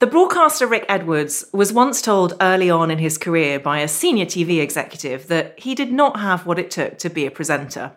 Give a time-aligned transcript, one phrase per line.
[0.00, 4.26] The broadcaster Rick Edwards was once told early on in his career by a senior
[4.26, 7.92] TV executive that he did not have what it took to be a presenter.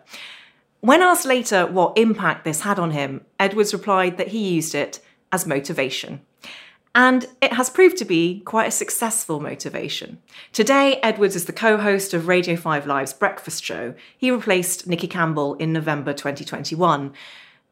[0.80, 5.00] When asked later what impact this had on him, Edwards replied that he used it
[5.32, 6.20] as motivation.
[6.94, 10.22] And it has proved to be quite a successful motivation.
[10.52, 13.94] Today, Edwards is the co host of Radio 5 Live's Breakfast Show.
[14.16, 17.12] He replaced Nicky Campbell in November 2021.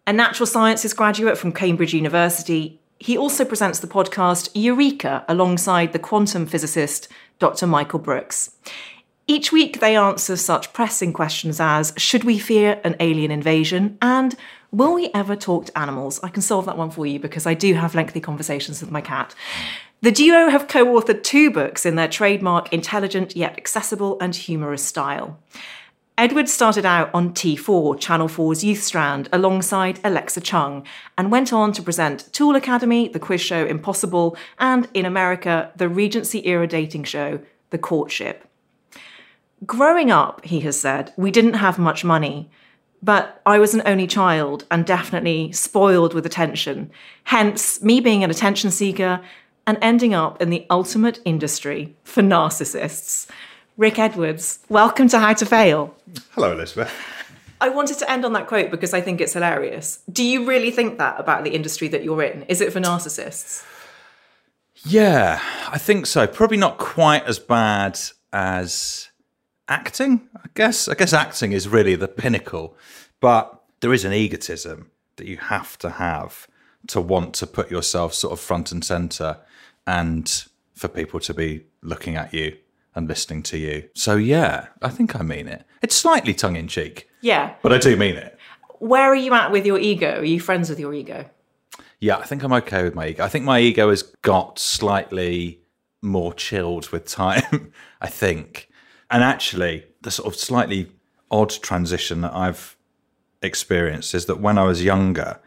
[0.08, 5.98] A natural sciences graduate from Cambridge University, he also presents the podcast Eureka alongside the
[5.98, 7.66] quantum physicist Dr.
[7.66, 8.56] Michael Brooks.
[9.26, 13.98] Each week, they answer such pressing questions as Should we fear an alien invasion?
[14.00, 14.36] and
[14.72, 16.20] Will we ever talk to animals?
[16.22, 19.00] I can solve that one for you because I do have lengthy conversations with my
[19.00, 19.34] cat.
[20.02, 24.84] The duo have co authored two books in their trademark intelligent yet accessible and humorous
[24.84, 25.38] style.
[26.18, 30.82] Edward started out on T4, Channel 4's Youth Strand, alongside Alexa Chung,
[31.18, 35.90] and went on to present Tool Academy, the quiz show Impossible, and in America, the
[35.90, 38.48] Regency era dating show, The Courtship.
[39.66, 42.50] Growing up, he has said, we didn't have much money,
[43.02, 46.90] but I was an only child and definitely spoiled with attention.
[47.24, 49.20] Hence, me being an attention seeker
[49.66, 53.28] and ending up in the ultimate industry for narcissists.
[53.78, 55.94] Rick Edwards, welcome to How to Fail.
[56.30, 56.90] Hello, Elizabeth.
[57.60, 59.98] I wanted to end on that quote because I think it's hilarious.
[60.10, 62.44] Do you really think that about the industry that you're in?
[62.44, 63.66] Is it for narcissists?
[64.86, 66.26] Yeah, I think so.
[66.26, 68.00] Probably not quite as bad
[68.32, 69.10] as
[69.68, 70.26] acting.
[70.34, 70.88] I guess.
[70.88, 72.74] I guess acting is really the pinnacle,
[73.20, 76.48] but there is an egotism that you have to have
[76.86, 79.36] to want to put yourself sort of front and center,
[79.86, 82.56] and for people to be looking at you
[82.96, 83.88] and listening to you.
[83.94, 85.64] So yeah, I think I mean it.
[85.82, 87.54] It's slightly tongue in cheek, Yeah.
[87.62, 88.36] but I do mean it.
[88.78, 90.20] Where are you at with your ego?
[90.20, 91.26] Are you friends with your ego?
[92.00, 93.24] Yeah, I think I'm okay with my ego.
[93.24, 95.60] I think my ego has got slightly
[96.02, 98.68] more chilled with time, I think.
[99.10, 100.90] And actually, the sort of slightly
[101.30, 102.76] odd transition that I've
[103.42, 105.38] experienced is that when I was younger,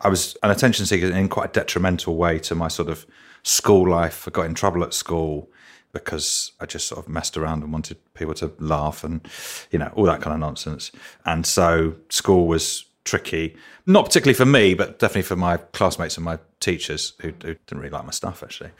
[0.00, 3.06] I was an attention seeker in quite a detrimental way to my sort of
[3.42, 4.26] school life.
[4.26, 5.50] I got in trouble at school
[5.92, 9.26] because I just sort of messed around and wanted people to laugh and,
[9.70, 10.92] you know, all that kind of nonsense.
[11.24, 13.56] And so school was tricky,
[13.86, 17.78] not particularly for me, but definitely for my classmates and my teachers who, who didn't
[17.78, 18.70] really like my stuff, actually.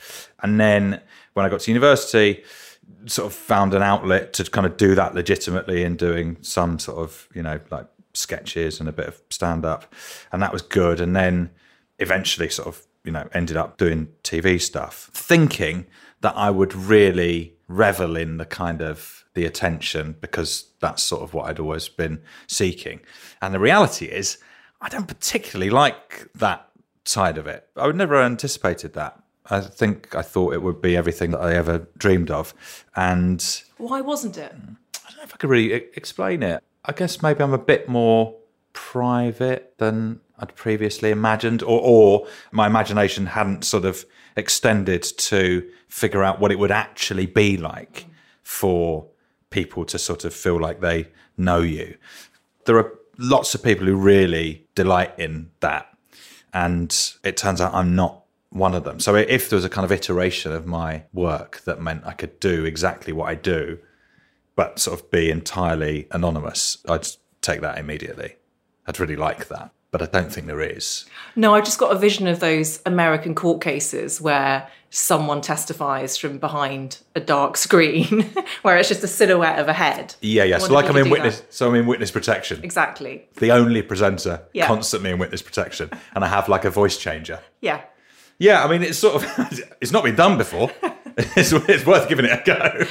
[0.43, 1.00] And then
[1.34, 2.44] when I got to university,
[3.06, 6.98] sort of found an outlet to kind of do that legitimately in doing some sort
[6.98, 9.92] of, you know, like sketches and a bit of stand up.
[10.32, 11.00] And that was good.
[11.00, 11.50] And then
[11.98, 15.87] eventually sort of, you know, ended up doing TV stuff, thinking
[16.21, 21.35] that I would really revel in the kind of the attention because that's sort of
[21.35, 23.01] what I'd always been seeking.
[23.41, 24.39] And the reality is,
[24.81, 26.69] I don't particularly like that
[27.05, 27.69] side of it.
[27.77, 29.23] I would never anticipated that.
[29.49, 32.55] I think I thought it would be everything that I ever dreamed of.
[32.95, 33.45] And
[33.78, 34.53] Why wasn't it?
[34.53, 36.63] I don't know if I could really explain it.
[36.84, 38.37] I guess maybe I'm a bit more
[38.72, 44.05] private than I'd previously imagined, or, or my imagination hadn't sort of
[44.37, 48.07] extended to figure out what it would actually be like
[48.43, 49.07] for
[49.51, 51.97] people to sort of feel like they know you.
[52.65, 55.87] There are lots of people who really delight in that.
[56.53, 58.99] And it turns out I'm not one of them.
[58.99, 62.41] So if there was a kind of iteration of my work that meant I could
[62.41, 63.78] do exactly what I do,
[64.57, 67.07] but sort of be entirely anonymous, I'd
[67.41, 68.37] take that immediately.
[68.86, 69.71] I'd really like that.
[69.92, 71.04] but I don't think there is.
[71.36, 76.38] No, I've just got a vision of those American court cases where someone testifies from
[76.38, 78.22] behind a dark screen,
[78.62, 80.15] where it's just a silhouette of a head.
[80.21, 80.59] Yeah, yeah.
[80.59, 81.41] So like I'm in witness.
[81.41, 81.53] that.
[81.54, 82.62] So I'm in witness protection.
[82.65, 83.27] Exactly.
[83.36, 84.66] The only presenter Yeah.
[84.66, 87.41] constantly in witness protection, and I have like a voice changer.
[87.60, 87.82] Yeah.
[88.38, 90.71] Yeah, I mean it's sort of it's not been done before.
[91.36, 92.86] it's, it's worth giving it a go.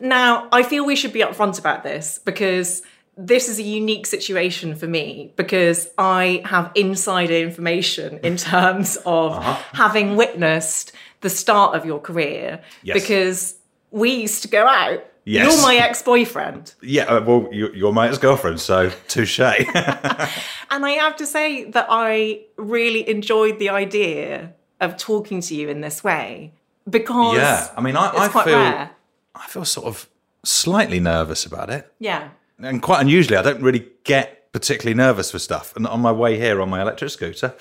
[0.00, 2.82] Now, I feel we should be upfront about this because
[3.20, 9.32] this is a unique situation for me because I have insider information in terms of
[9.32, 9.56] Uh-huh.
[9.72, 12.94] having witnessed the start of your career Yes.
[12.94, 13.54] because
[13.90, 15.04] we used to go out.
[15.24, 15.52] Yes.
[15.52, 16.74] You're my ex boyfriend.
[16.80, 19.40] Yeah, uh, well, you, you're my ex-girlfriend, so touche.
[20.70, 25.68] And I have to say that I really enjoyed the idea of talking to you
[25.68, 26.52] in this way
[26.88, 28.90] because yeah, I mean, I, I feel rare.
[29.34, 30.08] I feel sort of
[30.44, 32.28] slightly nervous about it, Yeah.
[32.60, 35.74] And quite unusually, I don't really get particularly nervous for stuff.
[35.76, 37.54] And on my way here on my electric scooter,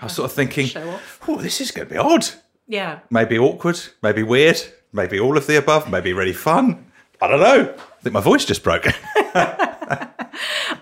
[0.00, 0.68] I was sort of thinking,
[1.28, 2.26] "Oh, this is going to be odd.
[2.68, 3.00] Yeah.
[3.10, 4.60] Maybe awkward, maybe weird,
[4.92, 6.86] maybe all of the above, maybe really fun.
[7.20, 7.74] I don't know.
[7.78, 8.86] I think my voice just broke."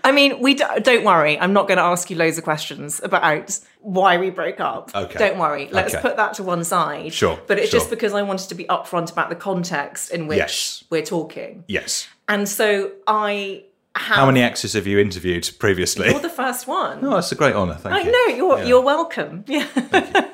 [0.07, 1.39] I mean, we d- don't worry.
[1.39, 4.91] I'm not going to ask you loads of questions about why we broke up.
[4.95, 5.19] Okay.
[5.19, 5.69] Don't worry.
[5.71, 6.03] Let's Okay.
[6.03, 7.13] put that to one side.
[7.15, 7.81] Sure, But it's sure.
[7.81, 10.85] just because I wanted to be upfront about the context in which Yes.
[10.91, 11.65] we're talking.
[11.69, 12.09] yes.
[12.29, 13.65] And so I
[13.97, 14.17] have.
[14.17, 16.11] How many exes have you interviewed previously?
[16.11, 17.05] You're the first one.
[17.05, 17.75] Oh, that's a great honour.
[17.75, 18.09] Thank I you.
[18.09, 18.65] I know you're Yeah.
[18.67, 19.45] you're welcome.
[19.49, 20.29] Yeah.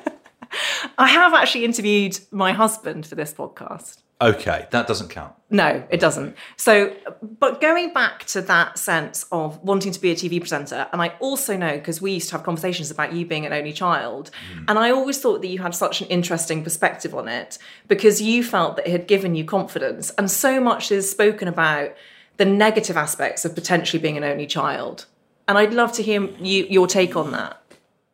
[0.97, 4.01] I have actually interviewed my husband for this podcast.
[4.21, 5.33] Okay, that doesn't count.
[5.49, 6.35] No, it doesn't.
[6.55, 6.95] So,
[7.39, 11.15] but going back to that sense of wanting to be a TV presenter, and I
[11.19, 14.65] also know because we used to have conversations about you being an only child, hmm.
[14.67, 17.57] and I always thought that you had such an interesting perspective on it
[17.87, 21.95] because you felt that it had given you confidence, and so much is spoken about
[22.37, 25.07] the negative aspects of potentially being an only child.
[25.47, 27.60] And I'd love to hear you, your take on that.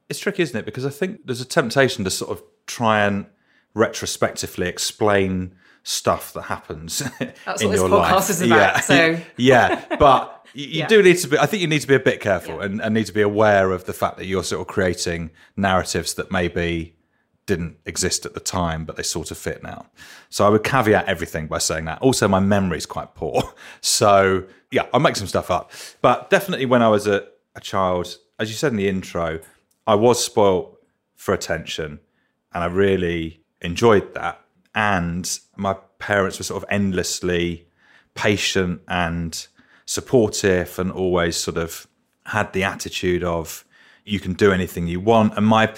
[0.09, 0.65] It's tricky, isn't it?
[0.65, 3.25] Because I think there's a temptation to sort of try and
[3.74, 7.00] retrospectively explain stuff that happens
[7.45, 8.30] That's in what this your podcast life.
[8.30, 10.88] is about, Yeah, so- yeah, but you, you Yeah.
[10.88, 11.38] do need to be.
[11.38, 12.65] I think you need to be a bit careful Yeah.
[12.65, 16.15] and, and need to be aware of the fact that you're sort of creating narratives
[16.15, 16.95] that maybe
[17.45, 19.86] didn't exist at the time, but they sort of fit now.
[20.30, 22.01] So I would caveat everything by saying that.
[22.01, 23.42] Also, my memory is quite poor.
[23.81, 25.71] So yeah, I'll make some stuff up.
[26.01, 27.25] But definitely when I was a,
[27.56, 29.39] a child, as you said in the intro,
[29.87, 30.77] I was spoilt
[31.15, 31.99] for attention
[32.53, 34.41] and I really enjoyed that.
[34.75, 37.67] And my parents were sort of endlessly
[38.13, 39.47] patient and
[39.85, 41.87] supportive and always sort of
[42.25, 43.63] had the attitude of
[44.03, 45.73] you can do anything you want and my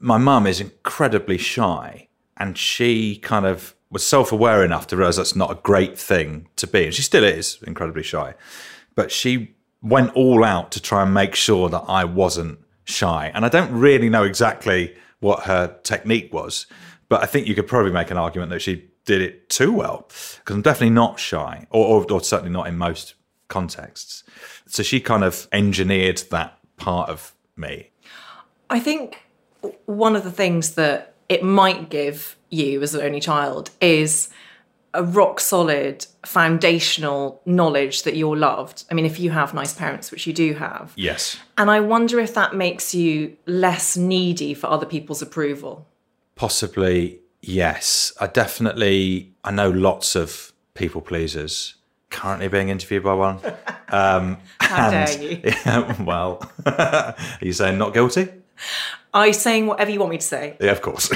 [0.00, 5.36] my mum is incredibly shy and she kind of was self-aware enough to realize that's
[5.36, 8.34] not a great thing to be and she still is incredibly shy
[8.94, 12.58] but she went all out to try and make sure that I wasn't
[12.88, 13.30] shy.
[13.34, 16.66] And I don't really know exactly what her technique was
[17.08, 20.06] but I think you could probably make an argument that she did it too well
[20.38, 23.14] because I'm definitely not shy or, or, or certainly not in most
[23.48, 24.24] contexts.
[24.66, 27.90] So she kind of engineered that part of me.
[28.68, 29.22] I think
[29.86, 34.28] one of the things that it might give you as an only child is
[34.94, 38.84] a rock solid foundational knowledge that you're loved.
[38.90, 40.92] I mean, if you have nice parents, which you do have.
[40.96, 45.86] yes And I wonder if that makes you less needy for other people's approval.
[46.36, 48.12] Possibly, yes.
[48.20, 51.74] I definitely, I know lots of people pleasers
[52.10, 53.40] currently being interviewed by one.
[53.90, 55.40] Um, How and- dare you?
[55.44, 58.28] Yeah, well, are you saying not guilty?
[59.14, 60.58] I saying whatever you want me to say.
[60.60, 61.10] Yeah, of course.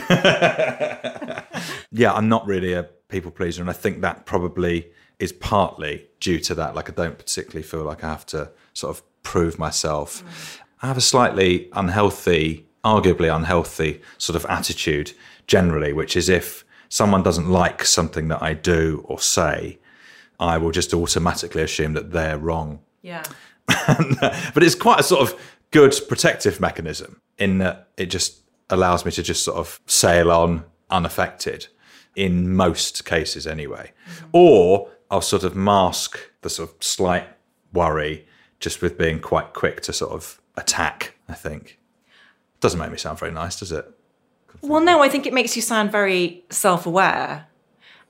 [1.93, 4.89] yeah, I'm not really a people pleaser, and I think that probably
[5.19, 6.75] is partly due to that.
[6.75, 10.61] Like, I don't particularly feel like I have to sort of prove myself.
[10.83, 15.13] I have a slightly unhealthy, arguably unhealthy sort of attitude
[15.47, 19.79] generally, which is if someone doesn't like something that I do or say,
[20.41, 23.23] I will just automatically assume that they're wrong Yeah.
[23.87, 25.41] but it's quite a sort of
[25.71, 30.65] good protective mechanism in that it just allows me to just sort of sail on
[30.91, 31.69] unaffected
[32.17, 33.91] in most cases anyway
[34.33, 37.27] or i'll sort of mask the sort of slight
[37.73, 38.27] worry
[38.61, 41.79] just with being quite quick to sort of attack i think
[42.61, 43.87] doesn't make me sound very nice does it
[44.61, 47.47] Well, no, I think it makes you sound very self aware.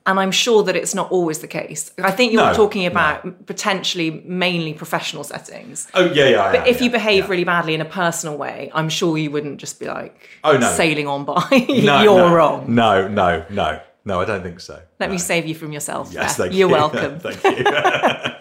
[0.05, 1.89] And I'm sure that it's not always the case.
[1.97, 5.87] I think you're No, talking about potentially mainly professional settings.
[5.93, 9.17] oh yeah yeah But if you behave really badly in a personal way, I'm sure
[9.17, 10.69] you wouldn't just be like Oh, no.
[10.81, 11.47] sailing on by.
[11.69, 12.65] no, You're no, wrong.
[12.67, 15.13] no no no no i don't think so Let no.
[15.13, 16.11] me save you from yourself.
[16.11, 16.47] yes there.
[16.47, 17.19] thank You're you welcome.
[17.19, 17.65] thank you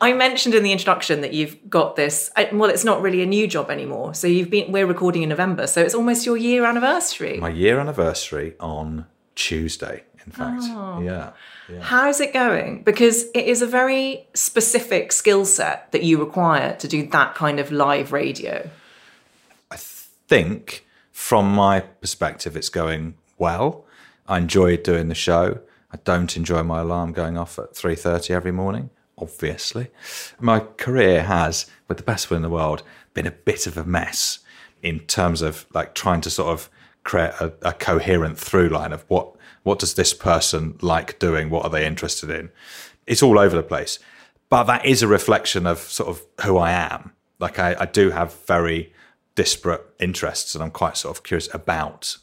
[0.00, 2.30] I mentioned in the introduction that you've got this.
[2.52, 4.12] Well, it's not really a new job anymore.
[4.12, 4.70] So you've been.
[4.70, 7.38] We're recording in November, so it's almost your year anniversary.
[7.38, 10.62] My year anniversary on Tuesday, in fact.
[10.64, 11.00] Oh.
[11.00, 11.30] Yeah.
[11.70, 11.80] yeah.
[11.80, 12.82] How's it going?
[12.82, 17.58] Because it is a very specific skill set that you require to do that kind
[17.58, 18.68] of live radio.
[19.70, 23.85] I think from my perspective it's going well
[24.28, 25.60] i enjoy doing the show.
[25.92, 29.88] I don't enjoy my alarm going off at 3.30 every morning obviously.
[30.40, 32.82] My career has with the best will in the world
[33.14, 34.40] been a bit of a mess
[34.82, 36.68] in terms of like trying to sort of
[37.04, 41.50] create a, a coherent through line of what what does this person like doing?
[41.50, 42.50] What are they interested in?
[43.04, 43.98] It's all over the place.
[44.48, 47.12] But that is a reflection of sort of who i am.
[47.38, 48.92] Like i, I do have very
[49.34, 52.16] disparate interests and I'm quite sort of curious about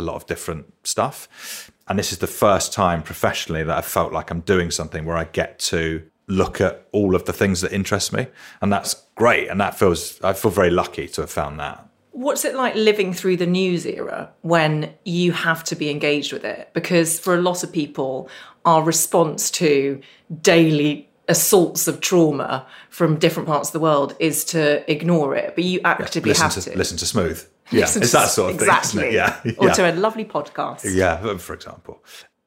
[0.00, 1.70] a lot of different stuff.
[1.88, 5.16] And this is the first time professionally that I felt like I'm doing something where
[5.16, 8.26] I get to look at all of the things that interest me.
[8.60, 9.48] And that's great.
[9.48, 11.86] And that feels, I feel very lucky to have found that.
[12.12, 16.44] What's it like living through the news era when you have to be engaged with
[16.44, 16.70] it?
[16.72, 18.28] Because for a lot of people,
[18.64, 20.00] our response to
[20.42, 25.64] daily assaults of trauma from different parts of the world is to ignore it, but
[25.64, 26.76] you actively listen have to, to.
[26.76, 27.46] listen to Smooth.
[27.70, 29.02] Yeah, it's that sort of exactly.
[29.02, 29.12] thing.
[29.12, 29.44] Isn't?
[29.44, 29.52] Yeah.
[29.58, 29.74] Or yeah.
[29.74, 30.82] to a lovely podcast.
[30.92, 32.02] Yeah, for example.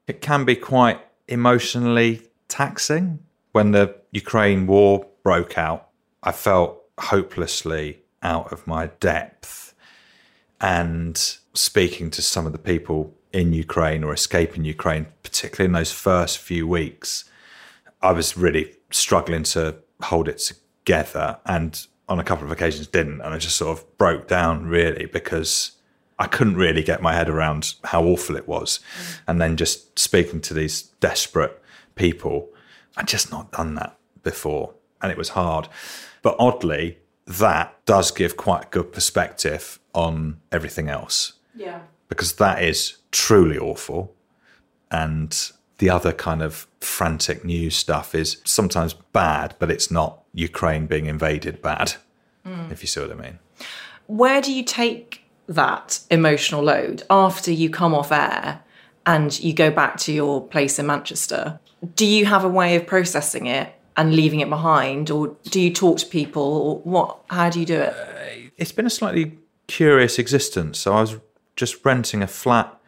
[0.07, 3.19] It can be quite emotionally taxing.
[3.53, 5.89] When the Ukraine war broke out,
[6.21, 9.73] I felt hopelessly out of my depth.
[10.59, 11.17] And
[11.53, 16.37] speaking to some of the people in Ukraine or escaping Ukraine, particularly in those first
[16.37, 17.25] few weeks,
[18.01, 23.21] I was really struggling to hold it together and on a couple of occasions didn't.
[23.21, 25.73] And I just sort of broke down really because
[26.19, 28.79] I couldn't really get my head around how awful it was.
[28.79, 29.19] Mm.
[29.27, 31.61] And then just speaking to these desperate
[31.95, 32.49] people,
[32.97, 34.73] I'd just not done that before.
[35.01, 35.67] And it was hard.
[36.21, 41.81] But oddly, that does give quite a good perspective on everything else Yeah.
[42.09, 44.13] because that is truly awful.
[44.91, 45.35] And
[45.83, 51.07] the other kind of frantic news stuff is sometimes bad, but it's not Ukraine being
[51.07, 51.95] invaded bad,
[52.71, 53.39] if you see what I mean.
[54.07, 58.61] Where do you take that emotional load after you come off air
[59.05, 61.59] and you go back to your place in Manchester?
[61.97, 65.73] Do you have a way of processing it and leaving it behind, or do you
[65.73, 67.19] talk to people, or what?
[67.29, 68.53] How do you do it?
[68.55, 69.37] It's been a slightly
[69.67, 70.79] curious existence.
[70.79, 71.17] So I was
[71.57, 72.79] just renting a flat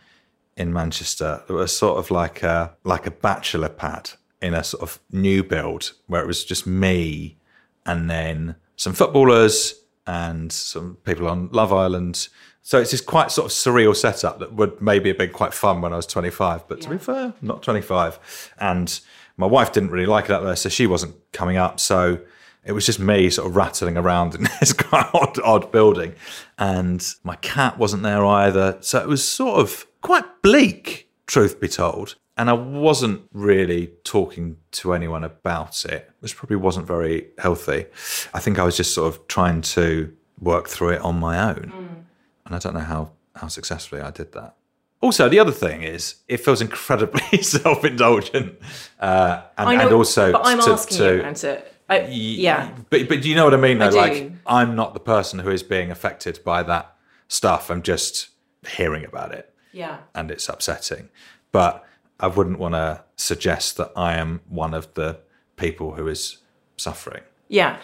[0.57, 4.83] in Manchester that was sort of like a like a bachelor pad in a sort
[4.83, 7.37] of new build where it was just me
[7.85, 9.75] and then some footballers
[10.07, 12.27] and some people on Love Island.
[12.61, 15.81] So it's this quite sort of surreal setup that would maybe have been quite fun
[15.81, 18.51] when I was 25, but to be fair, not 25.
[18.59, 18.99] And
[19.37, 21.79] my wife didn't really like it up there, so she wasn't coming up.
[21.79, 22.21] So
[22.63, 26.15] it was just me sort of rattling around in this quite odd, odd building.
[26.57, 28.77] And my cat wasn't there either.
[28.81, 32.15] So it was sort of quite bleak, truth be told.
[32.37, 37.85] And I wasn't really talking to anyone about it, which probably wasn't very healthy.
[38.33, 42.05] I think I was just sort of trying to work through it on my own.
[42.45, 44.55] And I don't know how, how successfully I did that.
[45.01, 48.59] Also, the other thing is, it feels incredibly self indulgent.
[48.99, 51.71] Uh, and, I know, and also, but I'm to- asking to- you about it.
[51.87, 53.77] I, yeah, but but do you know what I mean?
[53.77, 53.97] Though, do.
[53.97, 56.95] like I'm not the person who is being affected by that
[57.27, 57.69] stuff.
[57.69, 58.29] I'm just
[58.67, 59.97] hearing about it, yeah.
[60.15, 61.09] and it's upsetting.
[61.51, 61.85] But
[62.19, 65.19] I wouldn't want to suggest that I am one of the
[65.57, 66.37] people who is
[66.77, 67.23] suffering.
[67.49, 67.77] Yeah.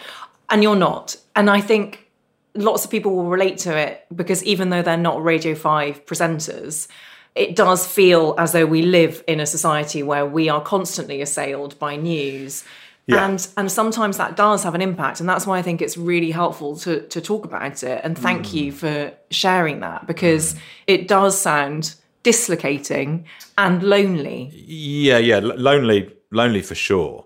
[0.48, 1.16] And you're not.
[1.36, 2.10] And I think
[2.54, 6.88] lots of people will relate to it because even though they're not Radio 5 presenters,
[7.34, 11.78] it does feel as though we live in a society where we are constantly assailed
[11.78, 12.64] by news.
[13.06, 13.26] Yeah.
[13.26, 15.20] And and sometimes that does have an impact.
[15.20, 18.00] And that's why I think it's really helpful to to talk about it.
[18.04, 18.52] And thank Mm.
[18.54, 20.54] you for sharing that because
[20.86, 23.24] it does sound dislocating
[23.58, 24.50] and lonely.
[24.54, 27.24] Yeah, yeah, l- lonely, lonely for sure.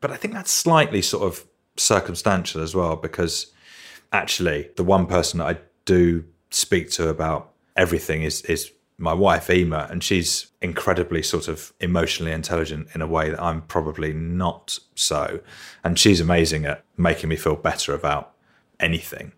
[0.00, 1.44] But I think that's slightly sort of
[1.76, 3.46] circumstantial as well because
[4.12, 9.48] actually the one person that I do speak to about everything is is my wife
[9.48, 14.78] Emer, and she's incredibly sort of emotionally intelligent in a way that I'm probably not
[14.96, 15.40] so,
[15.84, 18.34] and she's amazing at making me feel better about
[18.80, 19.32] anything.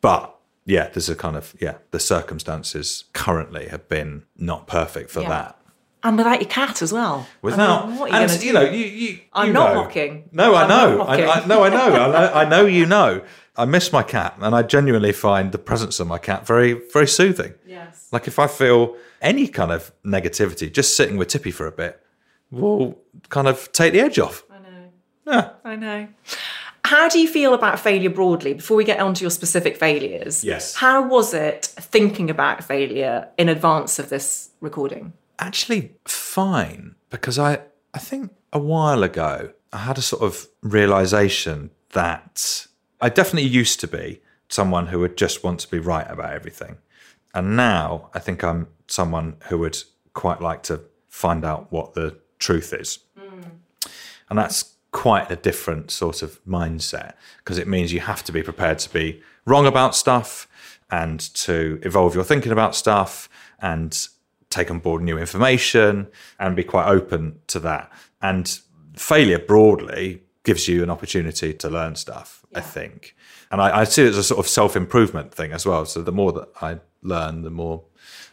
[0.00, 5.20] But yeah, there's a kind of yeah, the circumstances currently have been not perfect for
[5.20, 5.28] Yeah.
[5.28, 5.56] that.
[6.02, 7.26] And without your cat as well.
[7.42, 9.82] Without, I mean, you and you know, you, you I'm you not know.
[9.82, 10.30] mocking.
[10.32, 10.96] No, I I'm know.
[10.96, 11.76] not I, I, no, I know.
[11.92, 12.32] I know.
[12.32, 13.22] I know you know.
[13.56, 17.06] I miss my cat, and I genuinely find the presence of my cat very, very
[17.06, 17.54] soothing.
[17.66, 18.08] Yes.
[18.12, 22.00] Like if I feel any kind of negativity, just sitting with Tippy for a bit
[22.50, 24.44] will kind of take the edge off.
[24.50, 24.58] I
[25.26, 25.50] know.
[25.64, 26.08] I know.
[26.84, 30.42] How do you feel about failure broadly before we get onto your specific failures?
[30.42, 30.74] Yes.
[30.74, 35.12] How was it thinking about failure in advance of this recording?
[35.40, 37.60] actually fine because I
[37.94, 42.66] I think a while ago I had a sort of realization that
[43.00, 46.78] I definitely used to be someone who would just want to be right about everything.
[47.34, 49.78] And now I think I'm someone who would
[50.14, 52.98] quite like to find out what the truth is.
[54.28, 58.42] And that's quite a different sort of mindset because it means you have to be
[58.42, 60.48] prepared to be wrong about stuff
[60.90, 63.28] and to evolve your thinking about stuff
[63.60, 64.08] and
[64.48, 67.92] take on board new information and be quite open to that.
[68.20, 68.58] And
[68.96, 73.16] failure broadly gives you an opportunity to learn stuff, I think.
[73.50, 75.84] And I, I see it as a sort of self improvement thing as well.
[75.86, 77.82] So the more that I learn, the more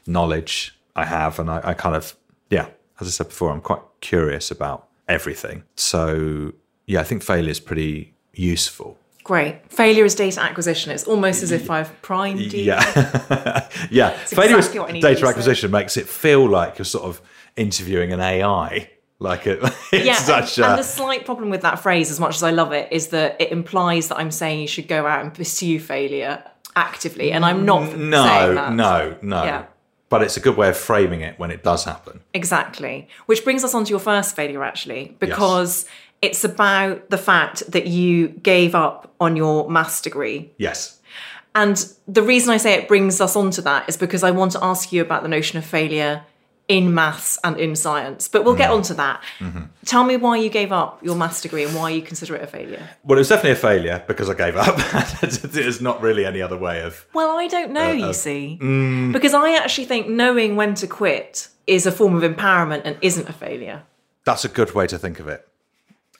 [0.05, 1.39] knowledge I have.
[1.39, 2.15] And I, I kind of,
[2.49, 2.67] yeah,
[2.99, 5.63] as I said before, I'm quite curious about everything.
[5.75, 6.53] So
[6.85, 8.97] yeah, I think failure is pretty useful.
[9.23, 9.59] Great.
[9.69, 10.91] Failure is data acquisition.
[10.91, 12.63] It's almost as if I've primed you.
[12.63, 12.79] Yeah,
[13.91, 14.11] yeah.
[14.11, 17.21] Failure exactly is what I needed data acquisition makes it feel like you're sort of
[17.57, 18.89] interviewing an AI.
[19.19, 19.59] Like it,
[19.91, 22.43] it's Yeah, such and, a and the slight problem with that phrase, as much as
[22.43, 25.33] I love it, is that it implies that I'm saying you should go out and
[25.33, 26.43] pursue failure
[26.75, 28.73] actively, and I'm not no, that.
[28.73, 29.43] no, no.
[29.43, 29.65] Yeah.
[30.09, 32.21] But it's a good way of framing it when it does happen.
[32.33, 33.09] Exactly.
[33.25, 35.85] Which brings us on to your first failure, actually, because
[36.21, 40.51] it's about the fact that you gave up on your maths degree.
[40.57, 40.99] Yes.
[41.55, 44.51] And the reason I say it brings us on to that is because I want
[44.53, 46.23] to ask you about the notion of failure
[46.67, 48.27] in maths and in science.
[48.27, 48.57] But we'll Mm.
[48.57, 49.23] get on to that.
[49.39, 49.61] Mm-hmm.
[49.85, 52.47] Tell me why you gave up your maths degree and why you consider it a
[52.47, 52.89] failure.
[53.03, 54.75] Well, it was definitely a failure because I gave up.
[55.21, 57.05] There's not really any other way of.
[57.13, 58.59] Well, I don't know, you uh, see.
[58.61, 59.13] mm.
[59.13, 63.29] Because I actually think knowing when to quit is a form of empowerment and isn't
[63.29, 63.83] a failure.
[64.25, 65.47] That's a good way to think of it.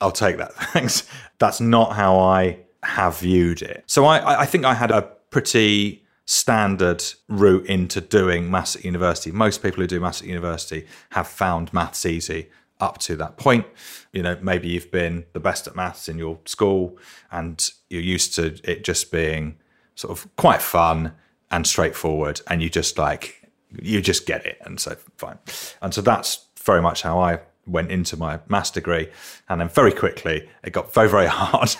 [0.00, 0.54] I'll take that.
[0.72, 1.06] Thanks.
[1.38, 3.84] That's not how I have viewed it.
[3.86, 8.84] So I, I- I think I had a pretty standard route into doing maths at
[8.84, 9.30] university.
[9.30, 13.64] Most people who do maths at university have found maths easy up to that point.
[14.12, 16.98] You know, maybe you've been the best at maths in your school
[17.32, 19.56] and you're used to it just being
[19.94, 21.14] sort of quite fun
[21.50, 25.38] and straightforward and you just like you just get it and so fine.
[25.80, 29.08] And so that's very much how I went into my maths degree
[29.48, 31.74] and then very quickly it got very very hard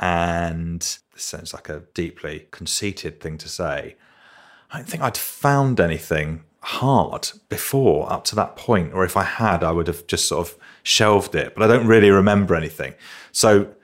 [0.00, 3.96] and sounds like a deeply conceited thing to say.
[4.70, 9.24] I don't think I'd found anything hard before up to that point, or if I
[9.24, 11.54] had, I would have just sort of shelved it.
[11.54, 12.94] But I don't really remember anything.
[13.32, 13.74] So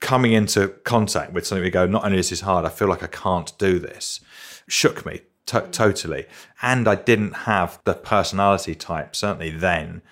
[0.00, 3.02] coming into contact with something, we go, not only is this hard, I feel like
[3.02, 4.20] I can't do this,
[4.68, 6.26] shook me to- totally.
[6.62, 10.02] And I didn't have the personality type, certainly then,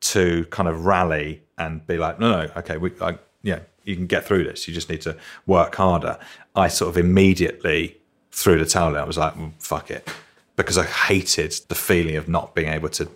[0.00, 4.06] to kind of rally and be like, no, no, okay, we, I, yeah, you can
[4.06, 4.68] get through this.
[4.68, 6.18] You just need to work harder.
[6.54, 7.96] I sort of immediately
[8.30, 9.00] threw the towel in.
[9.00, 10.08] I was like, well, fuck it,
[10.56, 13.08] because I hated the feeling of not being able to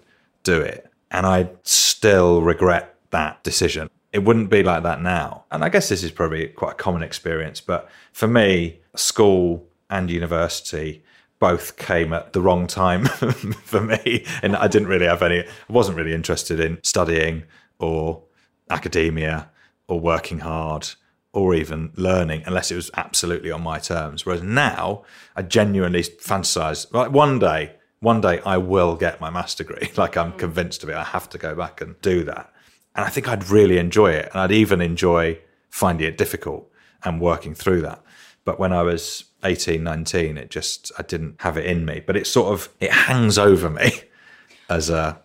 [0.42, 3.90] do it, and I still regret that decision.
[4.12, 7.02] It wouldn't be like that now, and I guess this is probably quite a common
[7.02, 7.61] experience.
[7.61, 11.04] But for me, school and university
[11.38, 13.04] both came at the wrong time
[13.64, 17.42] for me and I didn't really have any I wasn't really interested in studying
[17.80, 18.22] or
[18.70, 19.50] academia
[19.92, 20.88] or working hard
[21.35, 24.24] or even learning unless it was absolutely on my terms.
[24.24, 25.05] Whereas now
[25.37, 29.90] I genuinely fantasize like one day one day I will get my master degree.
[29.96, 30.38] Like I'm mm.
[30.38, 30.96] convinced of it.
[30.96, 32.52] I have to go back and do that.
[32.96, 36.70] And I think I'd really enjoy it and I'd even enjoy finding it difficult
[37.05, 38.02] and working through that.
[38.44, 42.02] But when I was 18, 19, it just, I didn't have it in me.
[42.05, 43.92] But it sort of, it hangs over me
[44.68, 45.20] as a,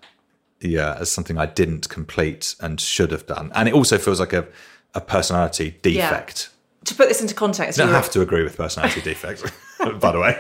[0.62, 3.52] yeah, as something I didn't complete and should have done.
[3.56, 4.48] And it also feels like a,
[4.94, 6.50] a personality defect.
[6.86, 9.44] To put this into context, You don't have to agree with personality defects,
[9.80, 10.40] by the way.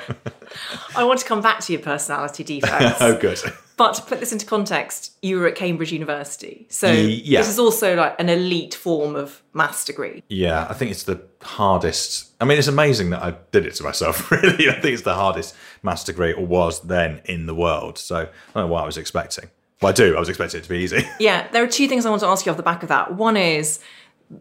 [0.95, 2.97] I want to come back to your personality defects.
[3.01, 3.39] oh, good.
[3.75, 6.65] But to put this into context, you were at Cambridge University.
[6.69, 7.41] So Ye- yeah.
[7.41, 10.23] this is also like an elite form of maths degree.
[10.29, 12.31] Yeah, I think it's the hardest.
[12.39, 14.69] I mean, it's amazing that I did it to myself, really.
[14.69, 15.53] I think it's the hardest
[15.83, 17.97] maths degree, or was then, in the world.
[17.97, 19.49] So I don't know what I was expecting.
[19.81, 20.15] Well, I do.
[20.15, 21.07] I was expecting it to be easy.
[21.19, 23.13] Yeah, there are two things I want to ask you off the back of that.
[23.15, 23.79] One is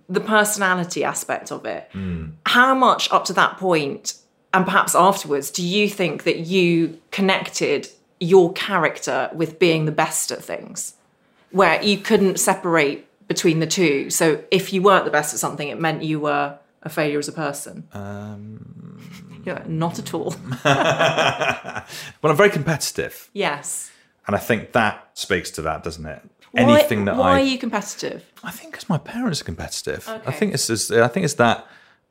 [0.08, 1.90] the personality aspect of it.
[2.46, 4.14] How much up to that point,
[4.54, 10.30] and perhaps afterwards, do you think that you connected your character with being the best
[10.32, 10.94] at things?
[11.50, 14.08] Where you couldn't separate between the two.
[14.10, 17.28] So if you weren't the best at something, it meant you were a failure as
[17.28, 17.86] a person.
[17.92, 19.00] Um,
[19.44, 20.34] yeah, not at all.
[20.64, 23.28] Well, I'm very competitive.
[23.32, 23.90] yes.
[24.26, 26.22] And I think that speaks to that, doesn't it?
[26.50, 27.18] Why- Anything that I.
[27.18, 28.24] why I are you competitive?
[28.42, 30.08] I think because my parents are competitive.
[30.26, 31.66] I think it's just, I think it's that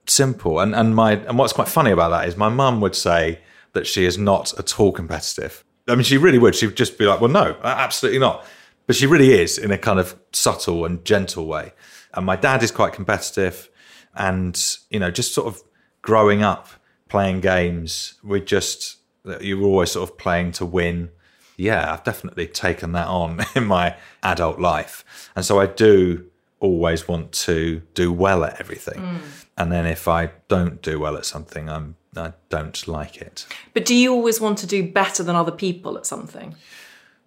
[0.08, 0.60] simple.
[0.60, 3.40] And and my and what's quite funny about that is my mum would say
[3.74, 5.64] that she is not at all competitive.
[5.88, 6.56] I mean, she really would.
[6.56, 8.46] She would just be like, "Well, no, absolutely not."
[8.88, 11.74] But she really is in a kind of subtle and gentle way.
[12.14, 13.70] And my dad is quite competitive,
[14.16, 14.56] and
[14.90, 15.62] you know, just sort of
[16.02, 16.68] growing up
[17.10, 18.98] playing games, we just
[19.42, 21.10] you were always sort of playing to win
[21.58, 25.04] yeah, I've definitely taken that on in my adult life.
[25.36, 26.26] And so I do
[26.60, 29.00] always want to do well at everything.
[29.02, 29.20] Mm.
[29.58, 33.46] And then if I don't do well at something, I'm I don't like it.
[33.74, 36.56] But do you always want to do better than other people at something?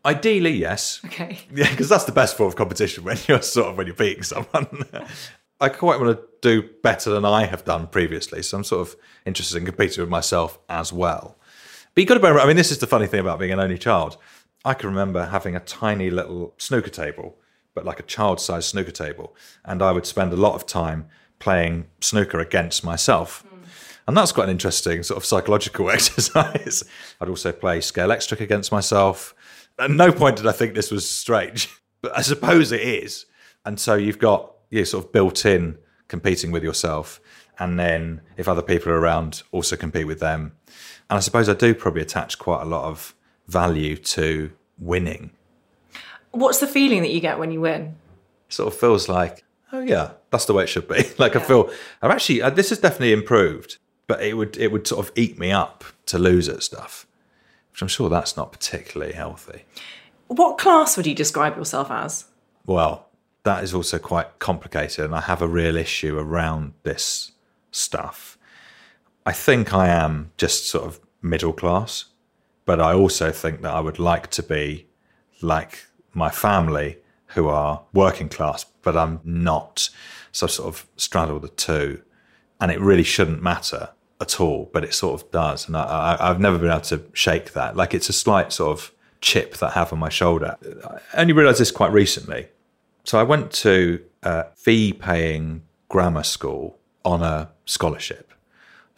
[0.05, 1.01] Ideally, yes.
[1.05, 1.41] Okay.
[1.55, 4.23] Yeah, because that's the best form of competition when you're sort of when you're beating
[4.23, 4.85] someone.
[5.61, 8.97] I quite want to do better than I have done previously, so I'm sort of
[9.27, 11.37] interested in competing with myself as well.
[11.99, 12.39] But you've got to bear.
[12.39, 14.19] I mean, this is the funny thing about being an only child.
[14.65, 17.37] I can remember having a tiny little snooker table,
[17.75, 19.35] but like a child-sized snooker table,
[19.65, 21.09] and I would spend a lot of time
[21.41, 23.41] playing snooker against myself.
[23.41, 23.65] Hmm.
[24.07, 26.85] And that's quite an interesting sort of psychological exercise.
[27.21, 29.35] I'd also play Scalextric against myself.
[29.77, 31.69] At no point did I think this was strange,
[32.01, 33.27] but I suppose it is.
[33.65, 37.21] And so you've got you sort of built in competing with yourself.
[37.59, 40.53] And then if other people are around, also compete with them.
[41.11, 43.15] And I suppose I do probably attach quite a lot of
[43.47, 45.31] value to winning.
[46.31, 47.97] What's the feeling that you get when you win?
[48.49, 51.05] It sort of feels like, oh yeah, that's the way it should be.
[51.19, 51.71] like I feel,
[52.03, 55.39] I've actually, uh, this has definitely improved, but it would, it would sort of eat
[55.39, 57.07] me up to lose at stuff,
[57.73, 59.65] which I'm sure that's not particularly healthy.
[60.29, 62.27] What class would you describe yourself as?
[62.67, 63.09] Well,
[63.45, 67.33] that is also quite complicated, and I have a real issue around this
[67.71, 68.38] stuff.
[69.29, 72.07] I think I am just sort of middle class,
[72.65, 74.87] but I also think that I would like to be
[75.43, 76.97] like my family
[77.35, 79.91] who are working class, but I'm not.
[80.33, 82.01] So I sort of straddle the two,
[82.59, 85.67] and it really shouldn't matter at all, but it sort of does.
[85.67, 87.77] And I, I've never been able to shake that.
[87.77, 90.57] Like it's a slight sort of chip that I have on my shoulder.
[91.15, 92.49] I only realised this quite recently.
[93.05, 98.33] So I went to a fee paying grammar school on a scholarship.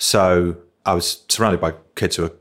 [0.01, 2.33] So I was surrounded by kids who were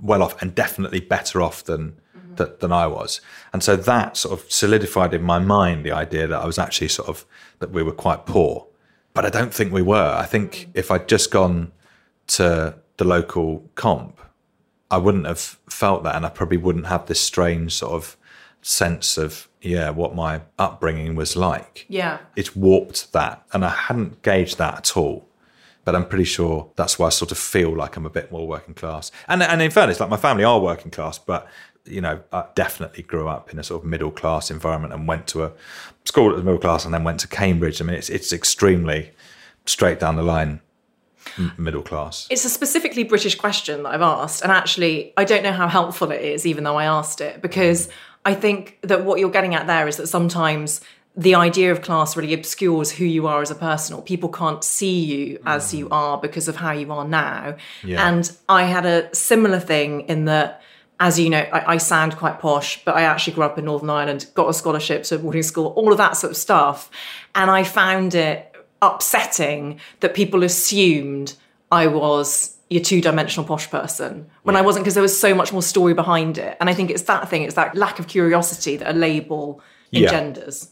[0.00, 2.34] well off and definitely better off than mm-hmm.
[2.36, 3.20] that, than I was.
[3.52, 6.88] And so that sort of solidified in my mind the idea that I was actually
[6.88, 7.24] sort of
[7.60, 8.66] that we were quite poor.
[9.14, 10.14] But I don't think we were.
[10.16, 10.68] I think mm.
[10.74, 11.72] if I'd just gone
[12.28, 14.20] to the local comp,
[14.90, 18.16] I wouldn't have felt that and I probably wouldn't have this strange sort of
[18.60, 22.18] sense of yeah, what my upbringing was like Yeah.
[22.36, 25.26] it's warped that and i hadn't gauged that at all
[25.84, 28.46] but i'm pretty sure that's why i sort of feel like i'm a bit more
[28.46, 29.10] working class.
[29.28, 31.48] And, and in fairness like my family are working class but
[31.84, 35.26] you know i definitely grew up in a sort of middle class environment and went
[35.28, 35.52] to a
[36.04, 37.80] school that was middle class and then went to cambridge.
[37.80, 39.12] I mean it's, it's extremely
[39.66, 40.60] straight down the line
[41.56, 42.26] middle class.
[42.30, 46.10] It's a specifically British question that I've asked, and actually, I don't know how helpful
[46.10, 47.88] it is, even though I asked it, because
[48.24, 50.80] I think that what you're getting at there is that sometimes
[51.14, 54.64] the idea of class really obscures who you are as a person, or people can't
[54.64, 55.92] see you as you mm.
[55.92, 57.56] are because of how you are now.
[57.84, 58.08] Yeah.
[58.08, 60.62] And I had a similar thing in that.
[61.00, 63.90] As you know, I, I sound quite posh, but I actually grew up in Northern
[63.90, 66.92] Ireland, got a scholarship to boarding school, all of that sort of stuff.
[67.34, 71.34] And I found it upsetting that people assumed
[71.72, 75.52] I was your two dimensional posh person when I wasn't because there was so much
[75.52, 76.56] more story behind it.
[76.60, 79.60] And I think it's that thing, it's that lack of curiosity that a label
[79.92, 80.68] engenders.
[80.70, 80.71] Yeah.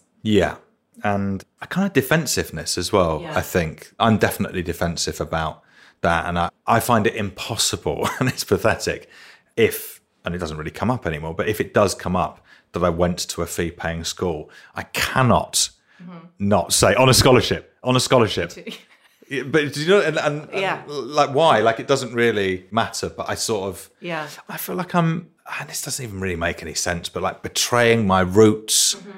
[1.03, 3.39] And a kind of defensiveness as well, Yeah.
[3.39, 3.93] I think.
[3.99, 5.63] I'm definitely defensive about
[6.03, 6.27] that.
[6.27, 9.09] And I, I find it impossible, and it's pathetic,
[9.57, 12.85] if, and it doesn't really come up anymore, but if it does come up that
[12.85, 15.71] I went to a fee paying school, I cannot
[16.03, 16.19] mm-hmm.
[16.39, 18.53] not say on a scholarship, on a scholarship.
[19.31, 20.83] But do you know, and, and, and, Yeah.
[20.89, 21.61] like why?
[21.61, 24.27] Like it doesn't really matter, but I sort of, Yeah.
[24.49, 25.31] I feel like I'm,
[25.61, 29.11] and this doesn't even really make any sense, but like betraying my roots, mm-hmm.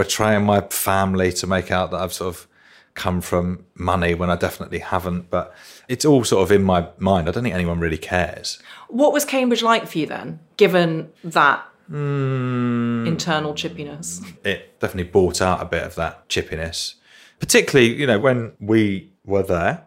[0.00, 2.48] Betraying my family to make out that I've sort of
[2.94, 5.28] come from money when I definitely haven't.
[5.28, 5.54] But
[5.88, 7.28] it's all sort of in my mind.
[7.28, 8.58] I don't think anyone really cares.
[8.88, 13.06] What was Cambridge like for you then, given that hmm.
[13.06, 14.26] internal chippiness?
[14.42, 16.94] It definitely brought out a bit of that chippiness,
[17.38, 19.86] particularly, you know, when we were there.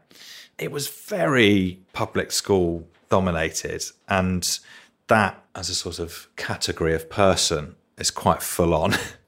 [0.60, 4.60] It was very public school dominated, and
[5.08, 8.94] that as a sort of category of person is quite full on.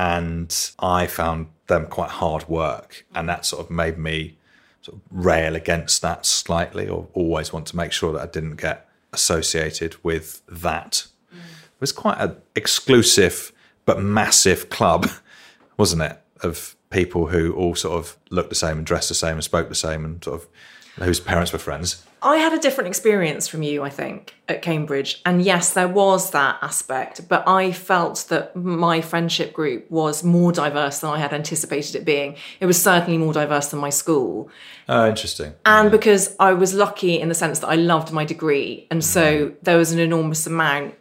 [0.00, 4.38] and I found them quite hard work, and that sort of made me
[4.80, 8.56] sort of rail against that slightly, or always want to make sure that I didn't
[8.56, 11.06] get associated with that.
[11.30, 13.52] It was quite an exclusive
[13.84, 15.10] but massive club,
[15.76, 16.18] wasn't it?
[16.42, 19.68] Of people who all sort of looked the same and dressed the same and spoke
[19.68, 22.06] the same and sort of whose parents were friends.
[22.22, 25.22] I had a different experience from you, I think, at Cambridge.
[25.24, 30.52] And yes, there was that aspect, but I felt that my friendship group was more
[30.52, 32.36] diverse than I had anticipated it being.
[32.60, 34.50] It was certainly more diverse than my school.
[34.88, 35.54] Oh, interesting.
[35.64, 38.86] And because I was lucky in the sense that I loved my degree.
[38.90, 40.94] And so there was an enormous amount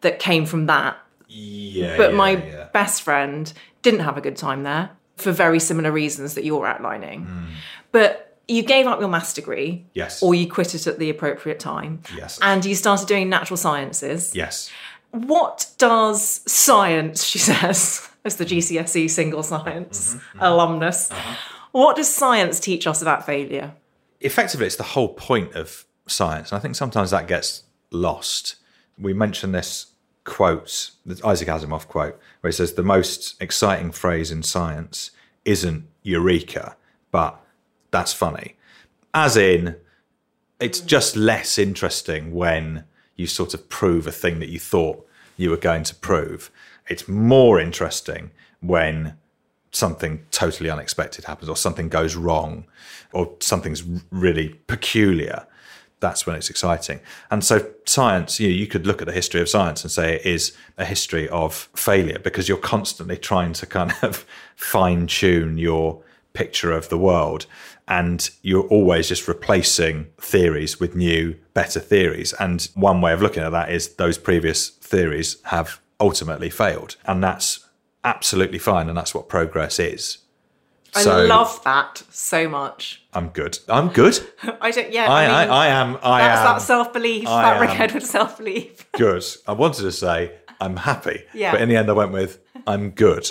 [0.00, 0.96] that came from that.
[1.28, 1.96] Yeah.
[1.96, 2.68] But yeah, my yeah.
[2.72, 7.24] best friend didn't have a good time there for very similar reasons that you're outlining.
[7.26, 7.44] Hmm.
[7.92, 9.86] But you gave up your maths degree.
[9.94, 10.22] Yes.
[10.22, 12.02] Or you quit it at the appropriate time.
[12.16, 12.38] Yes.
[12.42, 14.34] And you started doing natural sciences.
[14.34, 14.70] Yes.
[15.10, 21.36] What does science, she says, as the GCSE single science Mm-hmm, alumnus, Uh-huh.
[21.72, 23.72] what does science teach us about failure?
[24.20, 28.56] effectively it's the whole point of science and i think sometimes that gets lost
[28.98, 29.86] we mentioned this
[30.24, 35.10] quote the isaac asimov quote where he says the most exciting phrase in science
[35.44, 36.74] isn't eureka
[37.10, 37.43] but
[37.94, 38.56] that's funny.
[39.14, 39.76] As in
[40.58, 45.48] it's just less interesting when you sort of prove a thing that you thought you
[45.50, 46.50] were going to prove.
[46.88, 49.16] It's more interesting when
[49.70, 52.64] something totally unexpected happens or something goes wrong
[53.12, 55.46] or something's really peculiar.
[56.00, 56.98] That's when it's exciting.
[57.30, 60.16] And so science you know, you could look at the history of science and say
[60.16, 64.26] it is a history of failure because you're constantly trying to kind of
[64.56, 66.02] fine tune your
[66.34, 67.46] picture of the world
[67.86, 73.42] and you're always just replacing theories with new better theories and one way of looking
[73.42, 77.66] at that is those previous theories have ultimately failed and that's
[78.04, 80.18] absolutely fine and that's what progress is
[80.96, 83.02] I So- love that so much.
[83.12, 84.18] i'm good i'm good
[84.60, 85.10] I don't, yeah.
[85.10, 87.82] I, I, mean, I, I am i that's am that self belief, that Rick am.
[87.82, 88.90] Edward self belief.
[88.92, 91.52] good i wanted to say i'm happy Yeah.
[91.52, 93.30] but in the end i went with i'm good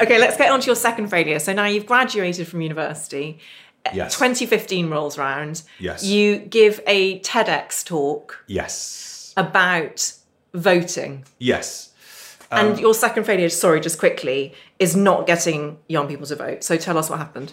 [0.00, 1.38] Okay, let's get on to your second failure.
[1.38, 3.38] So now you've graduated from university.
[3.94, 5.62] yes 2015 rolls round.
[5.78, 6.04] Yes.
[6.04, 10.12] You give a TEDx talk yes about
[10.54, 11.24] voting.
[11.38, 11.92] yes
[12.50, 16.62] and um, your second failure, sorry, just quickly, is not getting young people to vote.
[16.62, 17.52] So tell us what happened.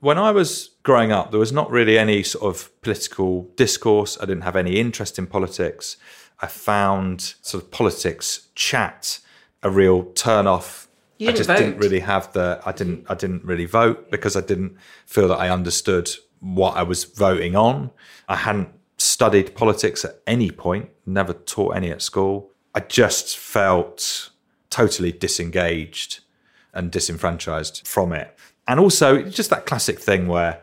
[0.00, 4.18] when I was growing up, there was not really any sort of political discourse.
[4.20, 5.96] I didn't have any interest in politics.
[6.40, 9.20] I found sort of politics chat
[9.62, 10.81] a real turn off.
[11.22, 12.60] You I just didn't really have the.
[12.66, 13.06] I didn't.
[13.08, 17.54] I didn't really vote because I didn't feel that I understood what I was voting
[17.54, 17.92] on.
[18.28, 20.88] I hadn't studied politics at any point.
[21.06, 22.50] Never taught any at school.
[22.74, 24.30] I just felt
[24.68, 26.24] totally disengaged
[26.74, 28.36] and disenfranchised from it.
[28.66, 30.60] And also, just that classic thing where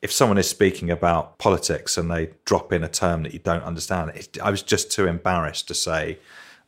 [0.00, 3.62] if someone is speaking about politics and they drop in a term that you don't
[3.62, 6.18] understand, it, I was just too embarrassed to say,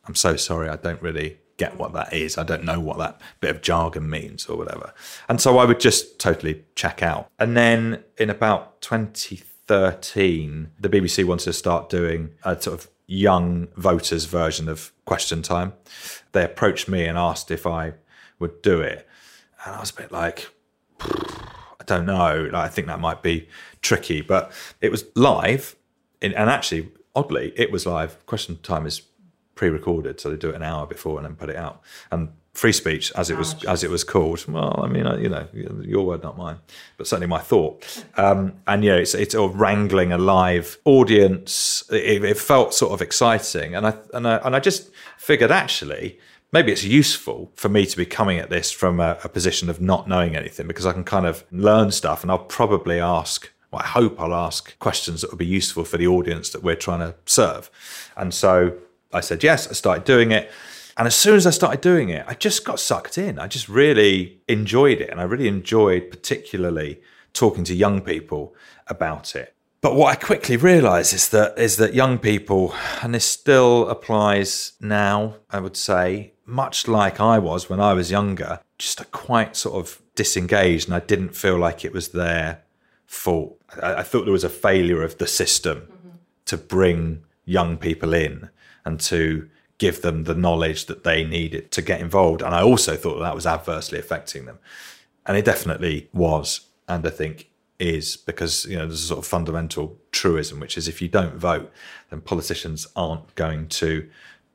[0.05, 2.37] I'm so sorry, I don't really get what that is.
[2.37, 4.93] I don't know what that bit of jargon means or whatever.
[5.29, 7.29] And so I would just totally check out.
[7.39, 13.67] And then in about 2013, the BBC wanted to start doing a sort of young
[13.75, 15.73] voters version of Question Time.
[16.31, 17.93] They approached me and asked if I
[18.39, 19.07] would do it.
[19.65, 20.49] And I was a bit like,
[21.01, 22.49] I don't know.
[22.51, 23.47] Like, I think that might be
[23.81, 25.75] tricky, but it was live.
[26.21, 28.25] In, and actually, oddly, it was live.
[28.25, 29.03] Question time is
[29.55, 31.81] pre-recorded, so they do it an hour before and then put it out.
[32.11, 34.45] And free speech, as it was as it was called.
[34.47, 35.47] Well, I mean, I- you know,
[35.81, 36.57] your word, not mine,
[36.97, 38.03] but certainly my thought.
[38.17, 41.83] Um, and yeah, it's it's all wrangling a live audience.
[41.91, 46.19] It, it felt sort of exciting, and I and I and I just figured actually
[46.51, 49.81] maybe it's useful for me to be coming at this from a, a position of
[49.81, 53.81] not knowing anything because I can kind of learn stuff and I'll probably ask well,
[53.81, 56.99] I hope I'll ask questions that will be useful for the audience that we're trying
[56.99, 57.69] to serve.
[58.15, 58.77] And so
[59.15, 60.51] I said yes, I started doing it.
[60.97, 63.37] And as soon as I started doing it, I just got sucked in.
[63.37, 65.09] I just really enjoyed it.
[65.09, 67.01] And I really enjoyed, particularly,
[67.33, 68.55] talking to young people
[68.87, 69.53] about it.
[69.81, 72.73] But what I quickly realised is that is that young people,
[73.03, 78.09] and this still applies now, I would say, much like I was when I was
[78.09, 82.63] younger, just are quite sort of disengaged, and I didn't feel like it was their
[83.05, 83.61] fault.
[83.81, 86.17] I, I thought there was a failure of the system mm-hmm.
[86.45, 88.49] to bring young people in
[88.85, 92.41] and to give them the knowledge that they needed to get involved.
[92.41, 94.59] And I also thought that, that was adversely affecting them.
[95.25, 96.61] And it definitely was.
[96.87, 100.87] And I think is because you know there's a sort of fundamental truism which is
[100.87, 101.71] if you don't vote
[102.09, 104.09] then politicians aren't going to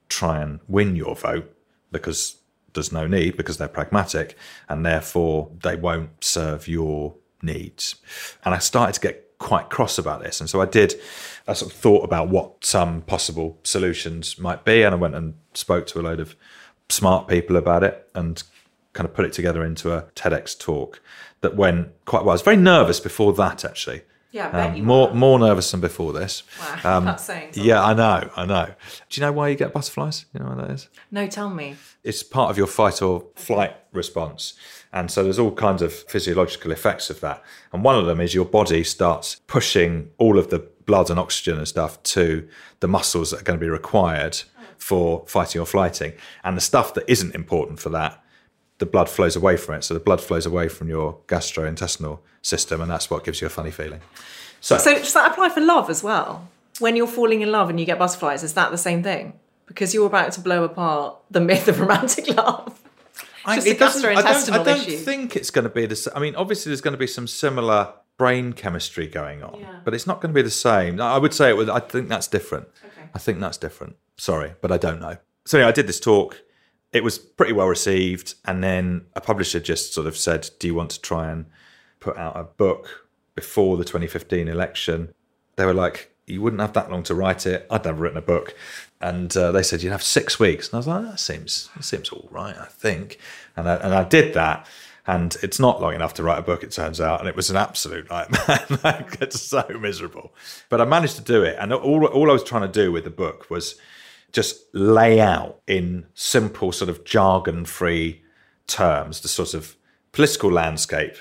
[0.09, 1.55] try and win your vote
[1.93, 2.37] because
[2.73, 4.38] there's no need because they're pragmatic
[4.69, 7.97] and therefore they won't serve your needs
[8.45, 10.94] and i started to get quite cross about this and so i did
[11.48, 15.35] i sort of thought about what some possible solutions might be and i went and
[15.55, 16.37] spoke to a load of
[16.88, 18.44] smart people about it and
[18.92, 21.00] kind of put it together into a TEDx talk
[21.40, 22.31] that went quite well.
[22.31, 24.03] I was very nervous before that, actually.
[24.33, 25.14] Yeah, um, more were.
[25.14, 26.44] more nervous than before this.
[26.61, 27.64] Wow, um, that's saying something.
[27.64, 28.66] Yeah, I know, I know.
[29.09, 30.26] Do you know why you get butterflies?
[30.33, 30.88] You know what that is?
[31.11, 31.76] No, tell me.
[32.05, 34.55] It's part of your fight or flight response.
[34.92, 37.42] And so there's all kinds of physiological effects of that.
[37.72, 41.57] And one of them is your body starts pushing all of the blood and oxygen
[41.59, 42.48] and stuff to
[42.81, 44.40] the muscles that are going to be required
[44.79, 46.12] for fighting or flighting.
[46.42, 48.20] And the stuff that isn't important for that
[48.81, 49.85] the blood flows away from it.
[49.85, 53.50] So the blood flows away from your gastrointestinal system, and that's what gives you a
[53.50, 54.00] funny feeling.
[54.61, 56.48] So, so does that apply for love as well?
[56.81, 59.35] When you're falling in love and you get butterflies, is that the same thing?
[59.66, 62.80] Because you're about to blow apart the myth of romantic love.
[63.44, 64.96] I, just a gastrointestinal I don't, I don't issue.
[64.98, 66.12] think it's going to be the same.
[66.16, 69.81] I mean, obviously, there's going to be some similar brain chemistry going on, yeah.
[69.85, 71.00] but it's not going to be the same.
[71.00, 71.68] I would say it was.
[71.68, 72.68] I think that's different.
[72.85, 73.09] Okay.
[73.14, 73.96] I think that's different.
[74.16, 75.16] Sorry, but I don't know.
[75.46, 76.40] So anyway, I did this talk
[76.92, 78.35] it was pretty well received.
[78.44, 81.46] And then a publisher just sort of said, Do you want to try and
[82.00, 85.12] put out a book before the 2015 election?
[85.57, 87.66] They were like, You wouldn't have that long to write it.
[87.70, 88.55] I'd never written a book.
[89.01, 90.69] And uh, they said, You'd have six weeks.
[90.69, 93.19] And I was like, That seems, that seems all right, I think.
[93.57, 94.67] And I, and I did that.
[95.07, 97.21] And it's not long enough to write a book, it turns out.
[97.21, 99.07] And it was an absolute nightmare.
[99.21, 100.33] it's so miserable.
[100.69, 101.57] But I managed to do it.
[101.59, 103.77] And all, all I was trying to do with the book was
[104.33, 108.23] just lay out in simple, sort of jargon free
[108.67, 109.77] terms the sort of
[110.13, 111.17] political landscape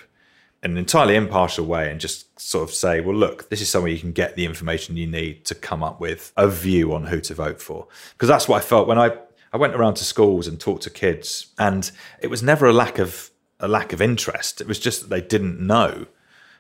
[0.63, 3.99] an entirely impartial way and just sort of say, well, look, this is somewhere you
[3.99, 7.33] can get the information you need to come up with a view on who to
[7.33, 7.87] vote for.
[8.13, 9.17] Because that's what I felt when I,
[9.53, 11.89] I went around to schools and talked to kids, and
[12.21, 14.61] it was never a lack of a lack of interest.
[14.61, 16.05] It was just that they didn't know.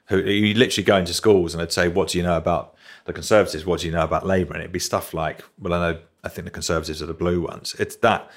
[0.07, 3.13] Who you literally go into schools and they'd say, "What do you know about the
[3.13, 3.63] Conservatives?
[3.63, 6.29] What do you know about Labour?" And it'd be stuff like, "Well, I know I
[6.29, 7.75] think the Conservatives are the blue ones.
[7.79, 8.29] It's that.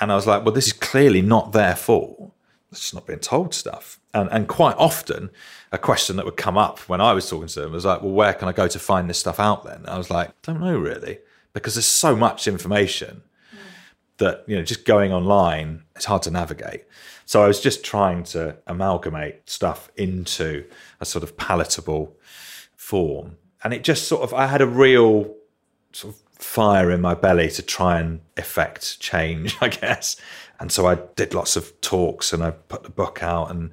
[0.00, 2.32] And I was like, well, this is clearly not their fault.
[2.70, 3.98] It's just not being told stuff.
[4.14, 5.30] And, and quite often,
[5.72, 8.12] a question that would come up when I was talking to them was like, well,
[8.12, 9.78] where can I go to find this stuff out then?
[9.78, 11.18] And I was like, don't know really,
[11.52, 13.22] because there's so much information
[14.18, 16.84] that, you know, just going online, it's hard to navigate.
[17.24, 20.64] So I was just trying to amalgamate stuff into
[21.00, 22.16] a sort of palatable
[22.76, 23.36] form.
[23.62, 25.34] And it just sort of, I had a real
[25.92, 30.16] sort of fire in my belly to try and effect change, I guess.
[30.60, 33.72] And so I did lots of talks and I put the book out and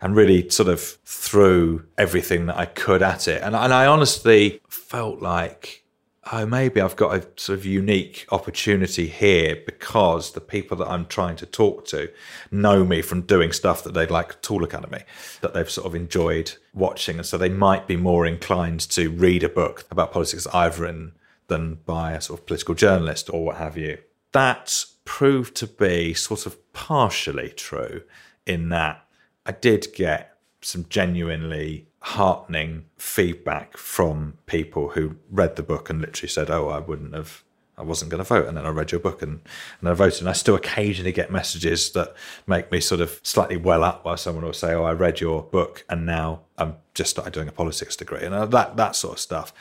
[0.00, 3.42] and really sort of threw everything that I could at it.
[3.42, 5.84] And, and I honestly felt like,
[6.32, 11.06] oh, maybe I've got a sort of unique opportunity here because the people that I'm
[11.06, 12.10] trying to talk to
[12.50, 15.02] know me from doing stuff that they like Tool Academy,
[15.40, 17.16] that they've sort of enjoyed watching.
[17.16, 21.14] And so they might be more inclined to read a book about politics I've written
[21.48, 23.98] than by a sort of political journalist or what have you.
[24.32, 28.02] That proved to be sort of partially true
[28.44, 29.06] in that
[29.46, 36.28] I did get some genuinely heartening feedback from people who read the book and literally
[36.28, 37.42] said, Oh, I wouldn't have
[37.78, 38.46] I wasn't going to vote.
[38.48, 39.40] And then I read your book and,
[39.80, 40.20] and I voted.
[40.20, 42.14] And I still occasionally get messages that
[42.46, 45.42] make me sort of slightly well up where someone will say, Oh, I read your
[45.42, 49.14] book and now I'm just started doing a politics degree and uh, that, that sort
[49.14, 49.54] of stuff.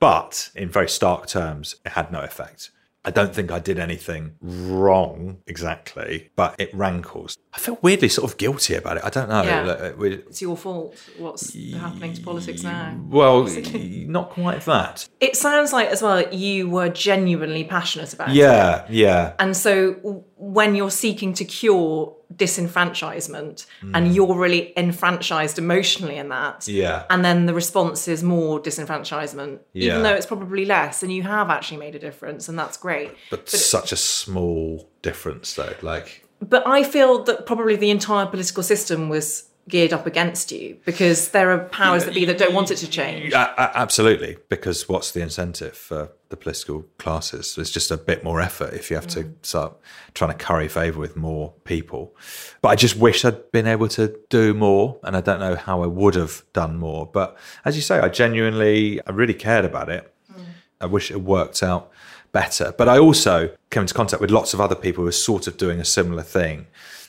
[0.00, 2.72] But in very stark terms, it had no effect.
[3.02, 7.38] I don't think I did anything wrong exactly, but it rankles.
[7.54, 9.04] I feel weirdly sort of guilty about it.
[9.04, 9.42] I don't know.
[9.42, 9.62] Yeah.
[9.62, 10.94] Like, we- It's your fault.
[11.18, 13.00] What's happening to politics now?
[13.08, 13.44] Well,
[13.74, 15.08] not quite that.
[15.18, 18.34] It sounds like as well you were genuinely passionate about it.
[18.34, 19.32] Yeah, yeah.
[19.38, 26.60] And so when you're seeking to cure disenfranchisement and you're really enfranchised emotionally in that,
[26.60, 26.74] Mm.
[26.74, 27.04] Yeah.
[27.10, 29.90] and then the response is more disenfranchisement, Yeah.
[29.92, 33.10] even though it's probably less, and you have actually made a difference, and that's great.
[33.30, 35.74] But, such a small difference, though.
[35.82, 40.78] Like, But I feel that probably the entire political system was geared up against you
[40.84, 43.32] because there are powers that be that don't want it to change.
[43.32, 47.56] Absolutely, because what's the incentive for the political classes?
[47.58, 49.34] It's just a bit more effort if you have to mm.
[49.42, 49.76] start
[50.14, 52.14] trying to curry favour with more people.
[52.62, 55.82] But I just wish I'd been able to do more, and I don't know how
[55.82, 57.06] I would have done more.
[57.06, 60.12] But as you say, I genuinely, I really cared about it.
[60.32, 60.44] Mm.
[60.80, 61.90] I wish it worked out
[62.32, 62.72] better.
[62.76, 65.56] But I also came into contact with lots of other people who were sort of
[65.56, 66.66] doing a similar thing,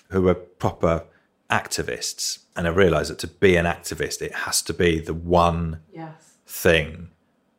[0.09, 1.05] who were proper
[1.51, 2.39] activists.
[2.55, 6.37] And I realised that to be an activist, it has to be the one Yes.
[6.45, 7.09] thing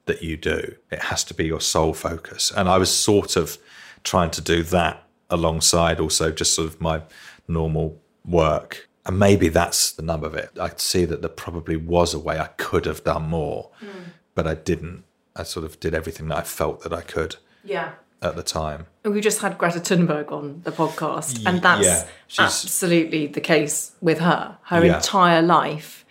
[0.06, 0.74] that you do.
[0.90, 2.50] It has to be your sole focus.
[2.54, 3.58] And I was sort of
[4.02, 7.02] trying to do that alongside also just sort of my
[7.46, 8.88] normal work.
[9.06, 10.50] And maybe that's the nub of it.
[10.60, 14.10] I see that there probably was a way I could have done more, hmm.
[14.34, 15.04] but I didn't.
[15.34, 17.92] I sort of did everything that I felt that I could Yeah.
[18.22, 18.86] At the time.
[19.04, 22.06] We just had Greta Thunberg on the podcast, and that's yeah,
[22.38, 24.58] absolutely the case with her.
[24.64, 24.96] Her Yeah.
[24.96, 26.04] entire life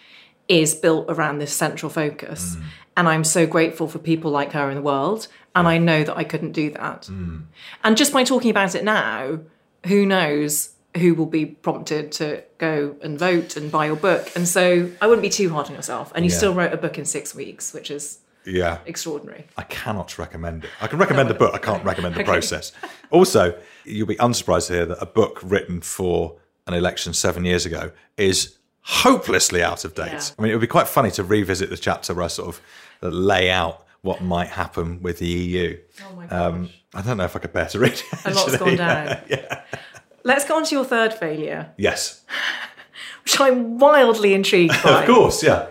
[0.47, 2.55] is built around this central focus.
[2.55, 2.64] Mm.
[2.97, 5.28] And I'm so grateful for people like her in the world.
[5.55, 7.03] And I know that I couldn't do that.
[7.03, 7.43] Mm.
[7.84, 9.39] And just by talking about it now,
[9.86, 14.30] who knows who will be prompted to go and vote and buy your book.
[14.36, 16.12] And so I wouldn't be too hard on yourself.
[16.14, 16.38] And you Yeah.
[16.38, 18.79] still wrote a book in six weeks, which is Yeah.
[18.85, 19.47] extraordinary.
[19.57, 20.69] I cannot recommend it.
[20.81, 21.53] I can recommend the book.
[21.53, 22.71] I can't recommend the process.
[23.09, 26.37] Also, you'll be unsurprised to hear that a book written for
[26.67, 30.11] an election seven years ago is hopelessly out of date.
[30.11, 30.21] Yeah.
[30.37, 32.49] I mean, it would be quite funny to revisit the chapter where I sort
[33.01, 35.77] of lay out what might happen with the EU.
[36.09, 38.03] Oh my Um, I don't know if I could bear to read it.
[38.25, 39.17] A lot's gone down.
[40.23, 42.21] Let's go on to your third failure, Yes,
[43.23, 45.01] which I'm wildly intrigued by.
[45.03, 45.41] of course.
[45.43, 45.67] Yeah.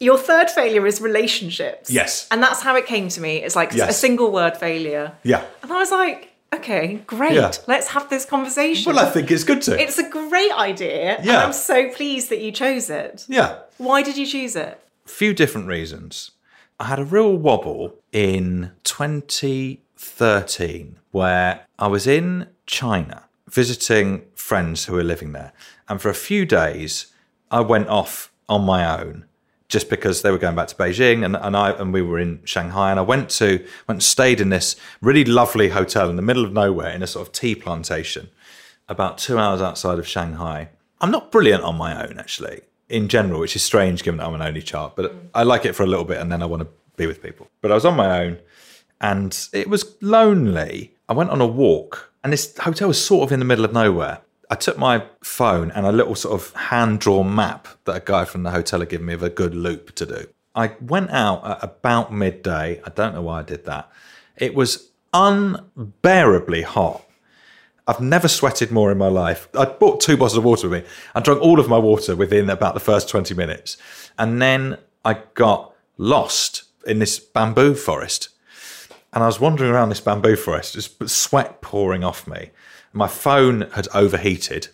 [0.00, 1.90] Your third failure is relationships.
[1.90, 2.26] Yes.
[2.30, 3.42] And that's how it came to me.
[3.44, 5.12] It's like a single word failure.
[5.22, 5.44] Yeah.
[5.62, 7.34] And I was like, okay, great.
[7.34, 7.52] Yeah.
[7.66, 8.92] Let's have this conversation.
[8.92, 9.78] Well, I think it's good to.
[9.80, 11.16] it's a great idea.
[11.18, 11.44] And Yeah.
[11.44, 13.26] I'm so pleased that you chose it.
[13.28, 13.58] yeah.
[13.76, 14.80] Why did you choose it?
[15.06, 16.30] A few different reasons.
[16.78, 24.94] I had a real wobble in 2013 where I was in China visiting friends who
[24.94, 25.52] were living there.
[25.88, 27.06] And for a few days,
[27.50, 29.26] I went off on my own
[29.70, 32.40] just because they were going back to Beijing and, and I and we were in
[32.44, 36.22] Shanghai and I went to went and stayed in this really lovely hotel in the
[36.22, 38.28] middle of nowhere in a sort of tea plantation
[38.90, 40.68] about two hours outside of Shanghai.
[41.00, 44.34] I'm not brilliant on my own, actually, in general, which is strange given that I'm
[44.34, 46.62] an only child, but I like it for a little bit and then I want
[46.62, 47.48] to be with people.
[47.62, 48.38] But I was on my own
[49.00, 50.92] and it was lonely.
[51.08, 53.72] I went on a walk and this hotel was sort of in the middle of
[53.72, 54.20] nowhere.
[54.50, 58.24] I took my phone and a little sort of hand drawn map that a guy
[58.24, 60.26] from the hotel had given me of a good loop to do.
[60.56, 62.82] I went out at about midday.
[62.84, 63.90] I don't know why I did that.
[64.36, 67.04] It was unbearably hot.
[67.86, 69.48] I've never sweated more in my life.
[69.56, 70.88] I bought two bottles of water with me.
[71.14, 73.76] I drank all of my water within about the first 20 minutes.
[74.18, 78.30] And then I got lost in this bamboo forest.
[79.12, 82.50] And I was wandering around this bamboo forest, just sweat pouring off me.
[82.92, 84.68] My phone had overheated,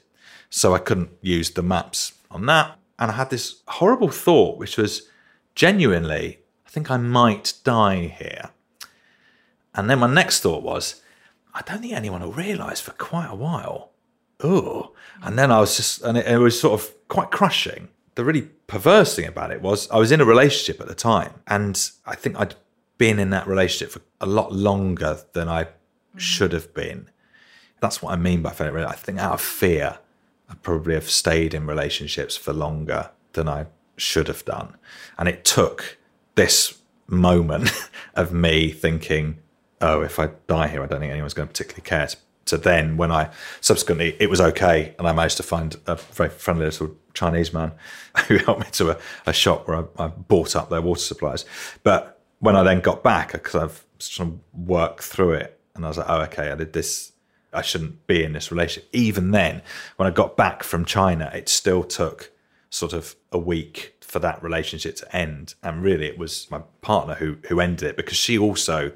[0.49, 2.79] so I couldn't use the maps on that.
[2.99, 5.09] And I had this horrible thought, which was
[5.55, 8.51] genuinely, I think I might die here.
[9.75, 11.03] And then my next thought was,
[11.55, 13.93] I don't think anyone will realise for quite a while.
[14.43, 14.93] Oh,
[15.23, 17.89] and then I was just, and it, it was sort of quite crushing.
[18.15, 21.35] The really perverse thing about it was I was in a relationship at the time,
[21.47, 22.55] and I think I'd
[22.99, 25.69] been in that relationship for a lot longer than I
[26.17, 27.11] should have been.
[27.81, 28.87] That's what I mean by failure.
[28.87, 29.99] I think out of fear,
[30.49, 33.67] I probably have stayed in relationships for longer than I
[33.97, 34.77] should have done,
[35.19, 35.99] and it took
[36.35, 37.71] this moment
[38.15, 39.39] of me thinking,
[39.81, 42.09] oh, if I die here, I don't think anyone's going to particularly care.
[42.47, 46.31] So then, when I subsequently, it was okay, and I managed to find a very
[46.31, 47.73] friendly little Chinese man
[48.29, 51.45] who helped me to a, a shop where I, I bought up their water supplies.
[51.83, 55.89] But when I then got back, because I've sort of worked through it, and I
[55.89, 57.13] was like, oh, okay, I did this.
[57.57, 58.89] I shouldn't be in this relationship.
[58.93, 59.63] Even then,
[59.97, 62.33] when I got back from China, it still took
[62.71, 65.55] sort of a week for that relationship to end.
[65.63, 68.93] And really, it was my partner who who ended it because she also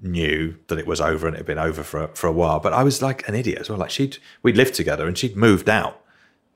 [0.00, 2.60] knew that it was over and it had been over for for a while.
[2.60, 3.78] But I was like an idiot as well.
[3.78, 6.00] Like she'd we'd lived together and she'd moved out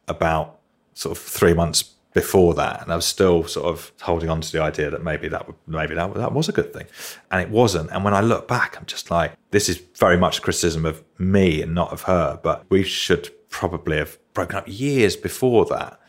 [0.06, 0.58] about
[0.94, 4.52] sort of three months before that, and I was still sort of holding on to
[4.52, 6.86] the idea that maybe that maybe that that was a good thing,
[7.30, 7.90] and it wasn't.
[7.90, 11.04] And when I look back, I'm just like, this is very much a criticism of
[11.18, 12.40] me and not of her.
[12.42, 16.00] But we should probably have broken up years before that.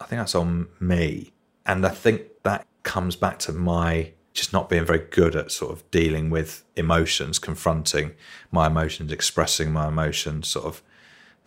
[0.00, 1.32] I think that's on me,
[1.64, 5.72] and I think that comes back to my just not being very good at sort
[5.72, 8.12] of dealing with emotions, confronting
[8.50, 10.82] my emotions, expressing my emotions, sort of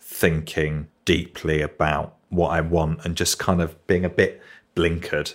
[0.00, 4.40] thinking deeply about what I want and just kind of being a bit
[4.74, 5.34] blinkered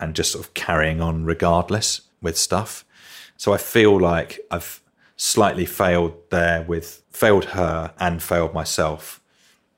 [0.00, 2.84] and just sort of carrying on regardless with stuff.
[3.36, 4.82] So I feel like I've
[5.16, 9.20] slightly failed there with failed her and failed myself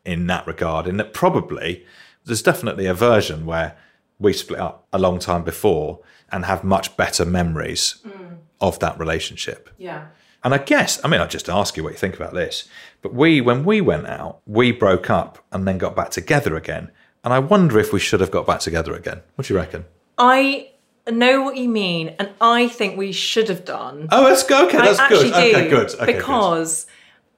[0.05, 0.87] in that regard.
[0.87, 1.85] In that probably
[2.25, 3.77] there's definitely a version where
[4.19, 5.99] we split up a long time before
[6.31, 8.37] and have much better memories mm.
[8.61, 9.69] of that relationship.
[9.77, 10.07] Yeah.
[10.45, 12.68] And I guess, I mean, I'll just ask you what you think about this.
[13.01, 16.90] But we, when we went out, we broke up and then got back together again.
[17.24, 19.22] And I wonder if we should have got back together again.
[19.36, 19.84] What do you reckon?
[20.18, 20.70] I
[21.11, 24.09] know what you mean, and I think we should have done.
[24.11, 24.68] Oh, that's good.
[24.68, 25.26] Okay, that's I good.
[25.26, 25.95] actually Okay, good.
[25.95, 26.16] Okay, good.
[26.16, 26.86] because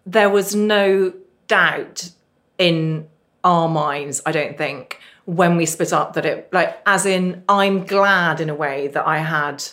[0.06, 1.12] there was no
[1.46, 2.10] doubt
[2.58, 3.06] in
[3.42, 7.84] our minds, I don't think, when we split up that it, like, as in, I'm
[7.84, 9.64] glad in a way that I had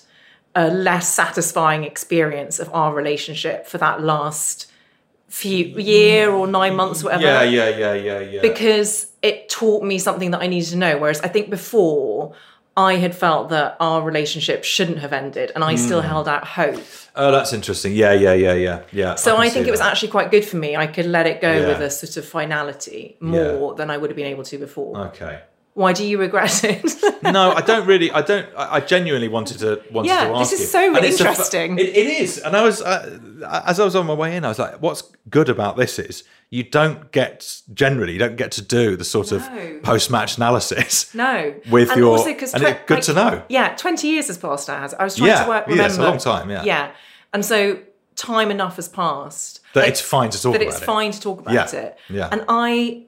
[0.56, 4.68] a less satisfying experience of our relationship for that last
[5.30, 8.42] few year or nine months, whatever Yeah, yeah, yeah, yeah, yeah.
[8.42, 10.98] because it taught me something that I needed to know.
[10.98, 12.34] Whereas I think before
[12.76, 15.78] I had felt that our relationship shouldn't have ended, and I Hmm.
[15.78, 16.82] still held out hope.
[17.16, 17.94] oh, that's interesting.
[17.94, 19.16] Yeah, yeah, yeah, yeah, yeah.
[19.16, 19.92] So can I, think it was that.
[19.92, 20.76] actually quite good for me.
[20.78, 21.68] I could let it go Yeah.
[21.68, 24.98] with a sort of finality more than I would have been able to before.
[25.08, 25.40] Okay.
[25.74, 26.84] Why do you regret it?
[27.24, 28.12] no, I don't really.
[28.12, 28.46] I don't.
[28.58, 31.80] I I genuinely wanted to wanted Yeah, to this is so And it's a interesting.
[31.80, 33.20] it, it is, and I was uh,
[33.66, 36.24] as I was on my way in, I was like, "What's good about this is
[36.50, 39.42] you don't get generally you don't get to do the sort of
[39.82, 43.44] post match analysis." no, With and your- also 'cause and it- good to know.
[43.48, 44.70] Yeah, twenty years has passed.
[44.70, 45.64] I was trying Yeah, to work.
[45.68, 46.64] yeah, Remember, it's a long time, yeah.
[46.66, 46.92] yeah,
[47.34, 47.80] and so
[48.18, 50.86] time enough has passed That Like, it's fine to talk that about it's it.
[50.86, 51.98] fine to talk about Yeah, it.
[52.10, 52.28] yeah.
[52.30, 53.04] And I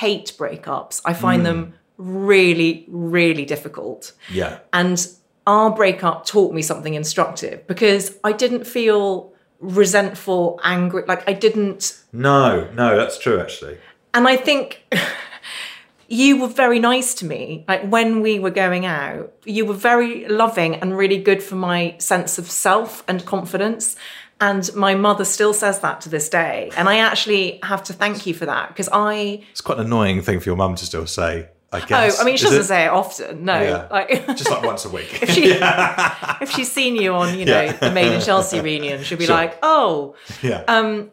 [0.00, 1.00] hate breakups.
[1.06, 1.44] I find Mm.
[1.44, 4.12] them really, really difficult.
[4.30, 5.06] Yeah, And
[5.46, 11.04] our breakup taught me something instructive because I didn't feel resentful, angry.
[11.06, 12.02] Like I didn't.
[12.12, 13.78] no, no, that's true actually.
[14.12, 14.84] And I think
[16.08, 17.64] you were very nice to me.
[17.68, 21.96] Like when we were going out, you were very loving and really good for my
[21.98, 23.96] sense of self and confidence.
[24.38, 26.70] And my mother still says that to this day.
[26.76, 29.44] And I actually have to thank you for that because I.
[29.50, 31.48] It's quite an annoying thing for your mum to still say.
[31.76, 32.18] I guess.
[32.18, 32.64] Oh, I mean, she Is doesn't it?
[32.64, 33.44] say it often.
[33.44, 33.88] No, Yeah.
[33.90, 35.08] like Just like once a week.
[35.22, 35.44] if she
[36.44, 37.72] if she's seen you on, you know, Yeah.
[37.72, 39.34] the Made in Chelsea reunion, she'll be Sure.
[39.36, 40.64] like, oh, yeah.
[40.68, 41.10] um,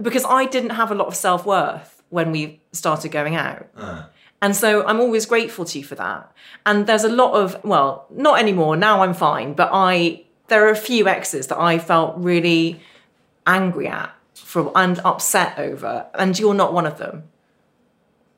[0.00, 3.66] because I didn't have a lot of self worth when we started going out.
[4.42, 6.30] And so I'm always grateful to you for that.
[6.66, 8.76] And there's a lot of, well, not anymore.
[8.76, 9.54] Now I'm fine.
[9.54, 12.80] But I, there are a few exes that I felt really
[13.46, 16.06] angry at from and upset over.
[16.14, 17.22] And you're not one of them.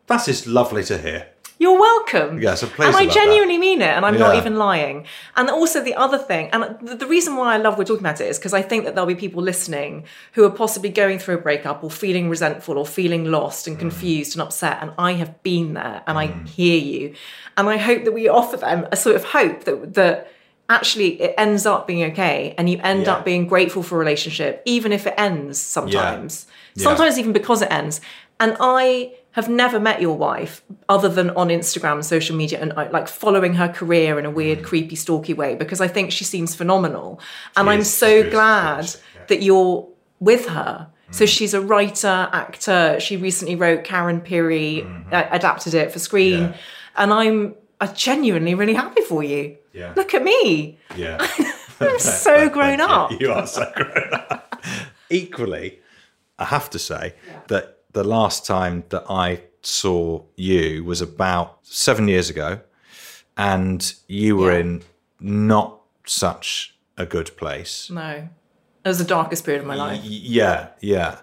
[0.07, 1.27] that is lovely to hear.
[1.59, 2.39] You're welcome.
[2.41, 5.07] Yes, I'm pleased And I genuinely mean it, and I'm not even lying.
[5.37, 8.21] And also the other thing, and the, the reason why I love we're talking about
[8.21, 11.37] it is because I think that there'll be people listening who are possibly going through
[11.37, 13.69] a breakup or feeling resentful or feeling lost Mm.
[13.69, 14.79] and confused and upset.
[14.83, 17.15] And I have been there, and I hear you.
[17.57, 20.31] And I hope that we offer them a sort of hope that that
[20.69, 23.15] actually it ends up being okay, and you end Yeah.
[23.15, 26.47] up being grateful for a relationship, even if it ends sometimes.
[26.75, 26.83] Yeah.
[26.85, 28.01] Sometimes even because it ends.
[28.39, 33.07] And I have never met your wife other than on Instagram, social media, and like
[33.07, 37.21] following her career in a weird, creepy, stalky way because I think she seems phenomenal.
[37.55, 39.21] And I'm is, so glad is, yeah.
[39.29, 39.87] that you're
[40.21, 40.89] with her.
[41.11, 42.99] So she's a writer, actor.
[42.99, 46.41] She recently wrote Karen Pirie, uh, adapted it for screen.
[46.41, 46.57] Yeah.
[46.97, 49.59] And I'm uh, genuinely really happy for you.
[49.75, 49.93] Yeah.
[49.95, 50.79] Look at me.
[50.97, 51.25] Yeah.
[51.81, 53.21] I'm so grown up.
[53.21, 54.65] You are so grown up.
[55.11, 55.81] Equally,
[56.39, 57.15] I have to say
[57.49, 62.61] that the last time that I saw you was about seven years ago,
[63.37, 64.59] and you were Yeah.
[64.61, 64.83] in
[65.21, 67.91] not such a good place.
[67.91, 68.29] No.
[68.85, 70.01] It was the darkest period of my life.
[70.03, 70.09] Y-
[70.41, 71.21] Yeah, yeah.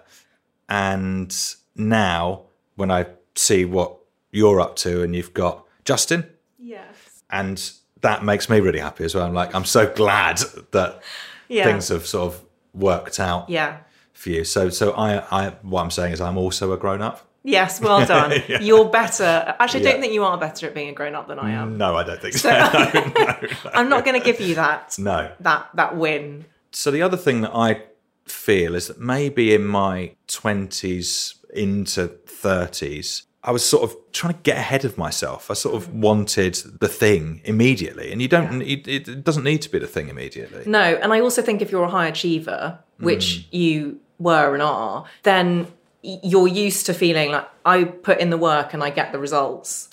[0.68, 1.34] And
[1.76, 2.42] now,
[2.76, 3.96] when I see what
[4.32, 6.96] you're up to, and you've got Justin, Yes.
[7.30, 7.70] and
[8.00, 9.24] that makes me really happy as well.
[9.26, 10.38] I'm like, I'm so glad
[10.72, 11.00] that
[11.48, 11.64] Yeah.
[11.64, 12.40] things have sort of
[12.72, 13.78] worked out Yeah.
[14.24, 14.42] For you.
[14.44, 17.24] So, so I, I, what I'm saying is, I'm also a grown up.
[17.44, 18.42] Yes, well done.
[18.48, 18.60] Yeah.
[18.60, 19.54] You're better.
[19.60, 19.92] Actually, I Yeah.
[19.92, 21.76] don't think you are better at being a grown up than I am.
[21.76, 22.50] No, I don't think so.
[23.74, 27.42] I'm not going to give you that no, that that win So the other thing
[27.42, 27.82] that I
[28.24, 34.40] feel is that maybe in my 20s into 30s, I was sort of trying to
[34.40, 35.50] get ahead of myself.
[35.50, 36.00] I sort of mm.
[36.00, 38.62] wanted the thing immediately, and you don't.
[38.62, 40.62] It, it doesn't need to be the thing immediately.
[40.64, 43.58] No, and I also think if you're a high achiever, which mm.
[43.58, 45.66] you were and are, then
[46.02, 49.88] you're used to feeling like I put in the work and I get the results.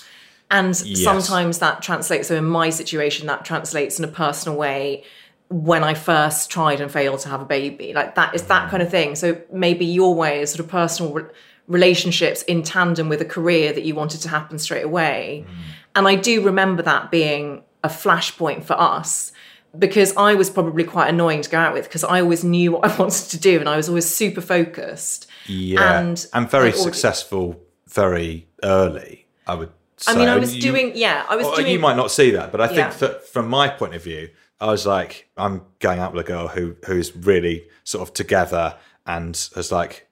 [0.50, 1.04] And Yes.
[1.04, 2.28] sometimes that translates.
[2.28, 5.04] So in my situation, that translates in a personal way.
[5.48, 8.72] When I first tried and failed to have a baby, like that is that mm-hmm.
[8.72, 9.16] kind of thing.
[9.16, 11.24] So maybe your way is sort of personal re-
[11.68, 15.46] relationships in tandem with a career that you wanted to happen straight away.
[15.48, 15.54] Mm.
[15.96, 19.32] And I do remember that being a flashpoint for us
[19.78, 22.86] because I was probably quite annoying to go out with because I always knew what
[22.90, 25.28] I wanted to do and I was always super focused.
[25.48, 29.28] Yeah, And and, very successful very early.
[29.48, 29.72] I would.
[29.98, 30.14] Say.
[30.14, 31.68] I mean, I was You- doing, yeah, I was doing.
[31.72, 32.90] You might not see that, but I think Yeah.
[33.00, 36.48] that from my point of view, I was like, I'm going out with a girl
[36.50, 40.08] who who's really sort of together and has like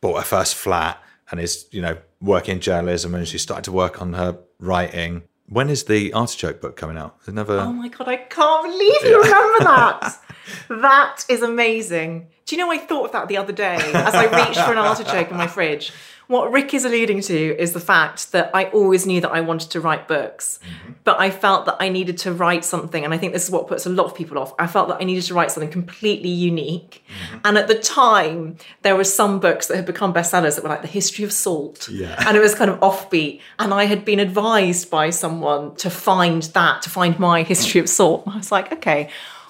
[0.00, 3.72] bought her first flat and is you know working in journalism and she started to
[3.72, 5.22] work on her writing.
[5.48, 7.16] When is the artichoke book coming out?
[7.20, 7.58] It's never.
[7.58, 10.20] Oh my god, I can't believe you remember that.
[10.68, 12.28] that is amazing.
[12.44, 14.78] Do you know I thought of that the other day as I reached for an
[14.78, 15.92] artichoke in my fridge?
[16.28, 19.70] What Rick is alluding to is the fact that I always knew that I wanted
[19.70, 20.92] to write books, mm-hmm.
[21.02, 23.66] but I felt that I needed to write something, and I think this is what
[23.66, 24.52] puts a lot of people off.
[24.58, 27.02] I felt that I needed to write something completely unique.
[27.08, 27.38] Mm-hmm.
[27.46, 30.82] And at the time, there were some books that had become bestsellers that were like
[30.82, 31.88] The History of Salt.
[31.88, 32.22] Yeah.
[32.28, 33.40] And it was kind of offbeat.
[33.58, 37.88] And I had been advised by someone to find that, to find my History of
[37.88, 38.26] Salt.
[38.26, 39.08] And I was like, okay,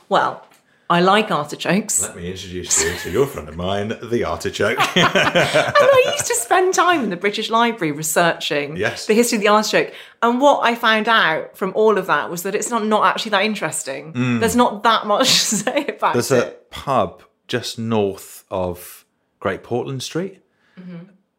[0.09, 0.47] well,
[0.91, 2.01] I like artichokes.
[2.03, 4.79] Let me introduce you to your friend of mine, the artichoke.
[4.97, 9.05] and I used to spend time in the British Library researching Yes.
[9.07, 9.93] the history of the artichoke.
[10.23, 13.31] And what I found out from all of that was that it's not, not actually
[13.33, 14.39] that interesting.
[14.41, 16.13] There's not that much to say about Mm.
[16.15, 16.45] There's it.
[16.71, 19.05] a pub just north of
[19.41, 20.43] Great Portland Street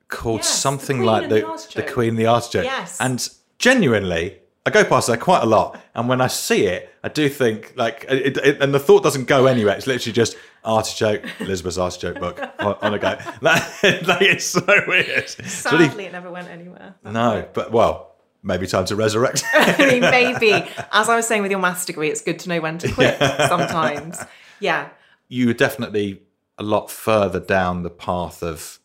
[0.09, 0.47] called Mm-hmm.
[0.47, 1.41] Yes, something Queen like the,
[1.73, 2.65] the the Queen the Artichoke.
[2.65, 2.97] Yes.
[2.99, 3.27] And
[3.57, 7.29] genuinely, I go past there quite a lot, and when I see it, I do
[7.29, 9.75] think like, it, it, and the thought doesn't go anywhere.
[9.75, 13.17] It's literally just artichoke, Elizabeth's artichoke book on, on a go.
[13.41, 15.07] That, like, it's so weird.
[15.07, 15.49] It's really-
[15.87, 16.95] Sadly, it never went anywhere.
[17.03, 19.43] no, but well, maybe time to resurrect.
[19.53, 20.51] I mean, maybe.
[20.91, 23.17] As I was saying with your master degree, it's good to know when to quit
[23.47, 24.19] sometimes.
[24.59, 24.89] Yeah.
[25.29, 26.21] you were definitely
[26.57, 28.79] a lot further down the path of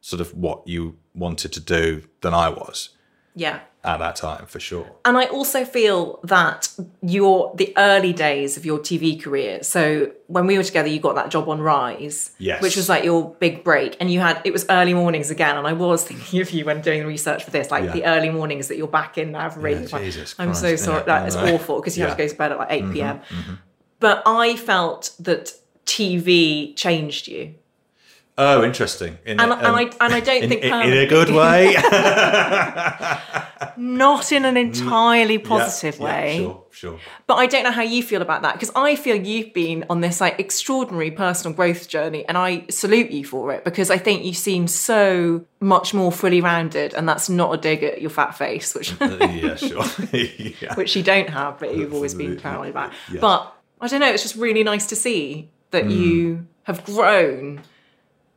[0.00, 2.90] sort of what you wanted to do than I was
[3.34, 3.60] Yeah.
[3.84, 4.90] at that time, for sure.
[5.04, 6.68] And I also feel that
[7.00, 9.62] your the early days of your TV career.
[9.62, 12.60] So when we were together, you got that job on Rise, Yes.
[12.60, 15.56] which was like your big break, and you had it was early mornings again.
[15.56, 17.92] And I was thinking of you when doing research for this, like Yeah.
[17.92, 19.88] the early mornings that you're back in now for radio.
[19.98, 20.98] Yeah, Jesus I'm so sorry.
[20.98, 21.54] yeah, That is know.
[21.54, 23.20] awful because you have to go Mm-hmm, to bed at like eight p.m.
[24.00, 25.52] But I felt that
[25.86, 27.54] TV changed you.
[28.42, 29.18] Oh, interesting.
[29.26, 31.76] In And- a- and I- and I don't in, think in, in a good way.
[33.76, 36.36] Not in an entirely positive Yeah, way.
[36.38, 36.98] sure, sure.
[37.26, 40.00] But I don't know how you feel about that because I feel you've been on
[40.00, 44.24] this like extraordinary personal growth journey and I salute you for it because I think
[44.24, 48.36] you seem so much more fully rounded and that's not a dig at your fat
[48.36, 49.84] face which Uh, yeah, sure.
[50.12, 50.74] yeah.
[50.74, 52.92] which you don't have but you've always been paranoid about.
[53.12, 53.20] Yes.
[53.20, 55.90] But I don't know, it's just really nice to see that Hmm.
[55.90, 57.62] you have grown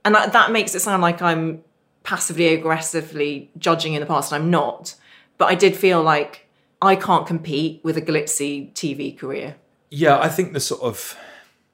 [0.06, 1.64] and that, that makes it sound like I'm
[2.04, 4.96] passively aggressively judging in the past and I'm not.
[5.38, 6.48] But I did feel like
[6.82, 9.56] I can't compete with a glitzy TV career.
[9.90, 11.18] Yeah, I think the sort of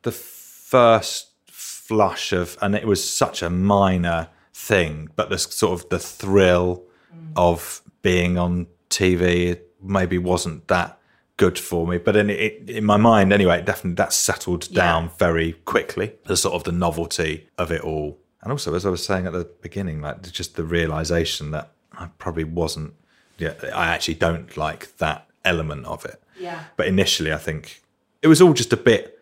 [0.03, 5.89] the first flush of, and it was such a minor thing, but the sort of
[5.89, 7.32] the thrill mm.
[7.36, 10.98] of being on TV maybe wasn't that
[11.39, 11.97] good for me.
[11.97, 16.13] But in it, in my mind, anyway, it definitely that settled down very quickly.
[16.25, 19.33] The sort of the novelty of it all, and also as I was saying at
[19.33, 22.93] the beginning, like just the realization that I probably wasn't.
[23.39, 26.21] Yeah, I actually don't like that element of it.
[26.39, 26.63] Yeah.
[26.77, 27.81] But initially, I think
[28.21, 29.17] it was all just a bit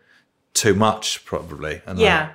[0.53, 1.82] too much, probably.
[1.86, 2.30] And I- Yeah,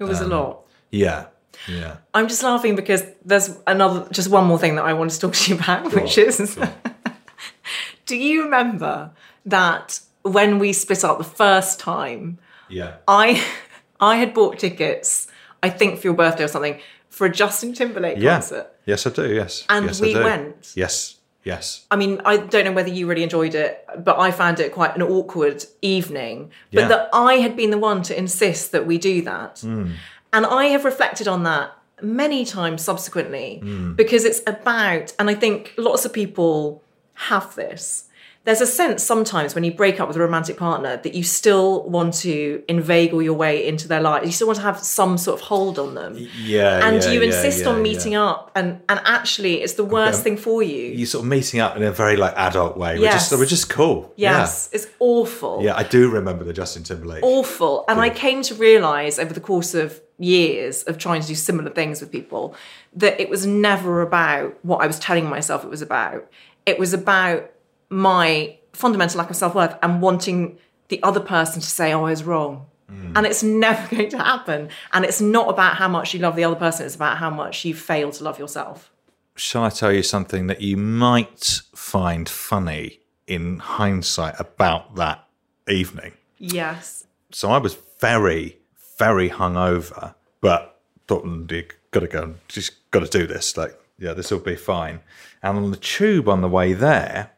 [0.00, 0.60] it was Um, a lot.
[0.90, 1.26] yeah,
[1.68, 1.98] yeah.
[2.12, 5.34] I'm just laughing because there's another, just one more thing that I wanted to talk
[5.34, 6.58] to you about, which is
[8.06, 9.10] do you remember
[9.50, 12.38] that when we split up the first time,
[12.68, 12.96] Yeah.
[13.06, 13.42] I
[14.00, 15.26] I had bought tickets,
[15.62, 16.78] I think for your birthday or something,
[17.08, 18.34] for a Justin Timberlake Yeah.
[18.34, 18.66] concert.
[18.86, 19.34] Yes, I do.
[19.34, 19.64] Yes.
[19.68, 20.72] And yes, we went.
[20.76, 21.16] Yes.
[21.44, 21.86] Yes.
[21.90, 24.94] I mean, I don't know whether you really enjoyed it, but I found it quite
[24.94, 26.50] an awkward evening.
[26.72, 26.88] But Yeah.
[26.88, 29.60] that I had been the one to insist that we do that.
[29.60, 29.92] Hmm.
[30.32, 31.72] And I have reflected on that
[32.02, 33.94] many times subsequently Hmm.
[33.94, 36.82] because it's about, and I think lots of people
[37.14, 38.04] have this,
[38.48, 41.82] there's a sense sometimes when you break up with a romantic partner that you still
[41.82, 44.24] want to inveigle your way into their life.
[44.24, 46.16] You still want to have some sort of hold on them.
[46.40, 49.84] Yeah, And yeah, you yeah, insist yeah, on meeting up and and actually it's the
[49.84, 50.84] worst thing for you.
[51.00, 52.96] You sort of meeting up in a very like adult way.
[52.98, 53.28] We're Yes.
[53.28, 54.14] just we're just cool.
[54.16, 55.58] yes, it's awful.
[55.62, 55.68] Yeah.
[55.68, 57.22] Yeah, I do remember the Justin Timberlake.
[57.22, 57.84] awful.
[57.86, 61.68] And I came to realize over the course of years of trying to do similar
[61.68, 62.54] things with people
[62.96, 66.26] that it was never about what I was telling myself it was about.
[66.64, 67.50] It was about
[67.90, 70.58] my fundamental lack of self worth and wanting
[70.88, 72.66] the other person to say, oh, I was wrong.
[73.14, 74.70] And it's never going to happen.
[74.92, 77.64] And it's not about how much you love the other person, it's about how much
[77.64, 78.90] you fail to love yourself.
[79.34, 85.24] Shall I tell you something that you might find funny in hindsight about that
[85.68, 86.14] evening?
[86.38, 87.06] Yes.
[87.30, 88.56] So I was very,
[88.98, 93.56] very hungover, but thought, "Mm, you got to go, just got to do this.
[93.56, 95.00] Like, yeah, this will be fine.
[95.42, 97.30] And on the tube on the way there,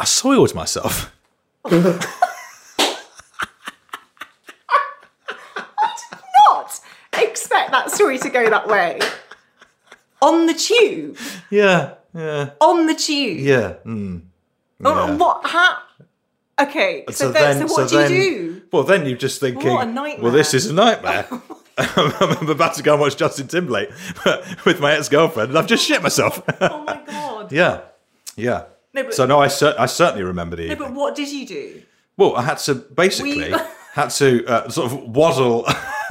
[0.00, 1.14] I soiled myself.
[1.66, 1.70] I
[6.10, 6.80] did not
[7.12, 8.98] expect that story to go that way.
[10.22, 11.18] On the tube.
[11.50, 13.38] Yeah, yeah, On the tube.
[13.40, 13.74] yeah.
[13.84, 14.22] Mm.
[14.84, 15.46] Oh, What?
[15.46, 15.78] How?
[16.58, 17.04] Okay.
[17.10, 18.62] So, then, so what do you do?
[18.72, 20.22] Well, then you're just thinking, What a nightmare.
[20.24, 21.26] well, this is a nightmare.
[21.78, 23.90] I'm about to go and watch Justin Timberlake
[24.66, 26.42] with my ex-girlfriend, and I've just shit myself.
[26.60, 27.52] Oh my god.
[27.52, 27.80] yeah,
[28.36, 28.64] yeah.
[28.94, 30.88] No, but- so no, I, cer- I certainly remember the No, evening.
[30.88, 31.82] but what did you do?
[32.16, 33.50] Well, I had to basically
[33.94, 35.64] had to uh, sort of waddle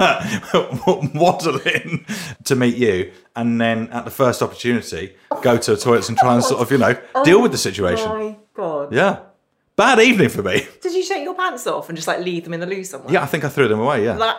[1.14, 2.04] waddle in
[2.44, 6.34] to meet you, and then at the first opportunity, go to the toilets and try
[6.34, 8.06] and sort of you know deal with the situation.
[8.08, 8.92] Oh my god.
[8.92, 9.20] Yeah,
[9.76, 10.66] bad evening for me.
[10.80, 13.12] Did you take your pants off and just like leave them in the loo somewhere?
[13.12, 14.04] Yeah, I think I threw them away.
[14.04, 14.14] Yeah.
[14.14, 14.36] That.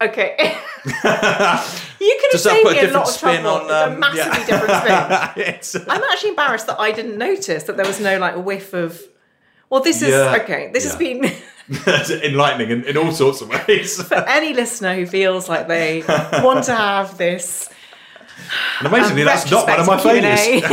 [0.00, 0.36] Okay.
[0.84, 3.48] you could have saved put a me a lot of trouble.
[3.48, 4.46] on, It's a um, massively yeah.
[4.46, 5.82] different spin.
[5.88, 9.00] Uh, I'm actually embarrassed that I didn't notice that there was no like whiff of.
[9.70, 10.38] Well, this is Yeah.
[10.42, 10.70] okay.
[10.72, 11.30] This has been
[12.22, 14.00] enlightening in, in all sorts of ways.
[14.02, 16.02] for any listener who feels like they
[16.42, 17.68] want to have this
[18.78, 20.64] And amazingly, that's not one of my failures.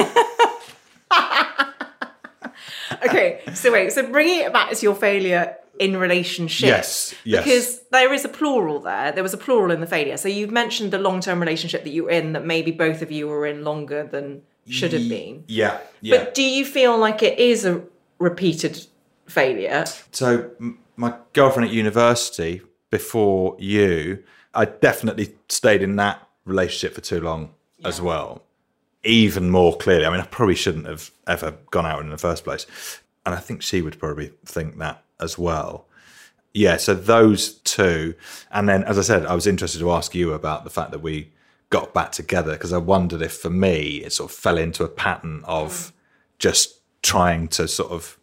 [3.04, 6.68] Okay, so wait, so bringing it back to your failure in relationship.
[6.68, 7.44] Yes, yes.
[7.44, 9.12] Because there is a plural there.
[9.12, 10.18] There was a plural in the failure.
[10.18, 13.12] So you've mentioned the long term relationship that you were in that maybe both of
[13.12, 15.44] you were in longer than should have been.
[15.48, 16.18] yeah, yeah.
[16.24, 17.84] But do you feel like it is a
[18.18, 18.86] repeated
[19.28, 19.86] failure?
[20.12, 24.24] So m- my girlfriend at university before you,
[24.56, 27.54] I definitely stayed in that relationship for too long
[27.84, 28.42] as well.
[29.04, 30.06] Even more clearly.
[30.06, 32.66] I mean, I probably shouldn't have ever gone out in the first place.
[33.26, 35.86] And I think she would probably think that as well.
[36.54, 38.16] Yeah, so those two.
[38.52, 41.00] And then, as I said, I was interested to ask you about the fact that
[41.00, 41.32] we
[41.70, 44.88] got back together because I wondered if for me it sort of fell into a
[44.88, 45.92] pattern of mm.
[46.40, 48.18] just trying to sort of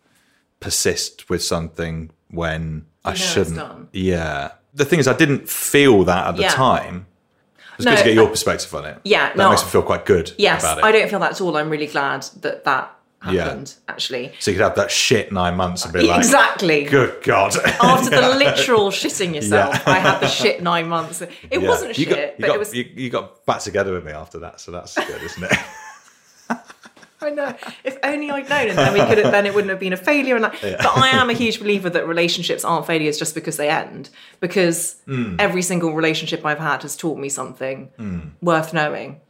[0.61, 3.89] persist with something when I shouldn't.
[3.93, 4.53] Yeah.
[4.73, 6.51] The thing is, I didn't feel that at the Yeah.
[6.51, 7.07] time.
[7.77, 8.99] It's No, good to get your perspective on it.
[9.05, 9.51] Yeah, that no.
[9.51, 10.85] makes me feel quite good Yes, about it.
[10.85, 11.57] I don't feel that at all.
[11.57, 12.95] I'm really glad that that
[13.31, 13.45] Yeah.
[13.45, 14.33] happened, actually.
[14.41, 16.85] So you could have that shit nine months and be like, exactly.
[16.85, 17.55] good God.
[17.81, 19.83] After the literal shitting yourself, Yeah.
[19.93, 21.21] I had the shit nine months.
[21.23, 21.59] It Yeah.
[21.59, 22.75] wasn't you shit, got, you but got, it was.
[22.75, 25.59] you, you got back together with me after that, so that's good, isn't it?
[27.25, 27.55] I know.
[27.85, 29.97] If only I'd known, and then we could have, then it wouldn't have been a
[29.97, 30.35] failure.
[30.35, 30.57] And that.
[30.61, 34.11] But I am a huge believer that relationships aren't failures just because they end.
[34.41, 35.37] Because Hmm.
[35.39, 39.21] every single relationship I've had has taught me something worth knowing.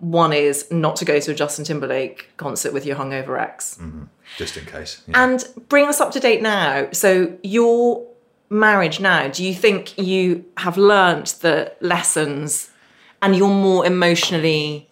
[0.00, 3.78] One is not to go to a Justin Timberlake concert with your hungover ex.
[3.80, 4.04] Mm-hmm.
[4.36, 5.02] Just in case.
[5.06, 5.24] Yeah.
[5.24, 6.88] And bring us up to date now.
[6.92, 8.06] So your
[8.48, 12.70] marriage now, do you think you have learnt the lessons
[13.22, 14.88] and you're more emotionally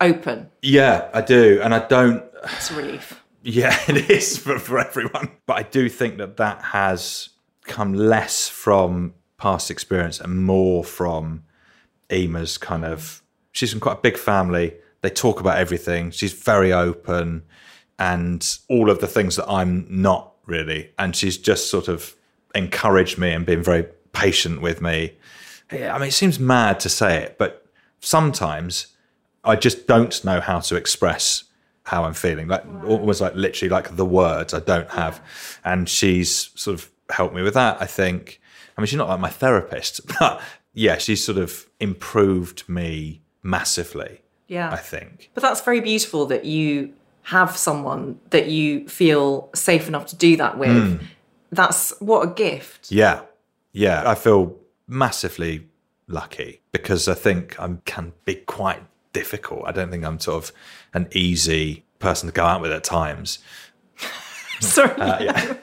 [0.00, 0.48] open?
[0.62, 1.60] yeah, I do.
[1.62, 3.22] And I don't, It's a relief.
[3.48, 5.30] Yeah, it is for, for everyone.
[5.46, 7.28] But I do think that that has
[7.62, 11.44] come less from past experience and more from
[12.10, 13.22] Emer's kind of.
[13.56, 14.74] She's from quite a big family.
[15.00, 16.10] They talk about everything.
[16.10, 17.42] She's very open
[17.98, 20.90] and all of the things that I'm not really.
[20.98, 22.14] And she's just sort of
[22.54, 25.16] encouraged me and been very patient with me.
[25.70, 27.66] I mean, it seems mad to say it, but
[28.00, 28.88] sometimes
[29.42, 31.44] I just don't know how to express
[31.84, 32.48] how I'm feeling.
[32.48, 35.22] Like almost like literally like the words I don't have.
[35.64, 38.38] And she's sort of helped me with that, I think.
[38.76, 40.42] I mean, she's not like my therapist, but
[40.74, 44.70] yeah, she's sort of improved me massively, Yeah.
[44.70, 45.30] I think.
[45.34, 46.92] But that's very beautiful that you
[47.22, 51.00] have someone that you feel safe enough to do that with.
[51.50, 52.90] That's what a gift.
[52.90, 53.22] Yeah.
[53.72, 54.02] Yeah.
[54.08, 55.66] I feel massively
[56.08, 58.82] lucky because I think I can be quite
[59.12, 59.62] difficult.
[59.66, 60.52] I don't think I'm sort of
[60.94, 63.38] an easy person to go out with at times.
[64.60, 64.90] Sorry.
[65.00, 65.56] Uh, yeah.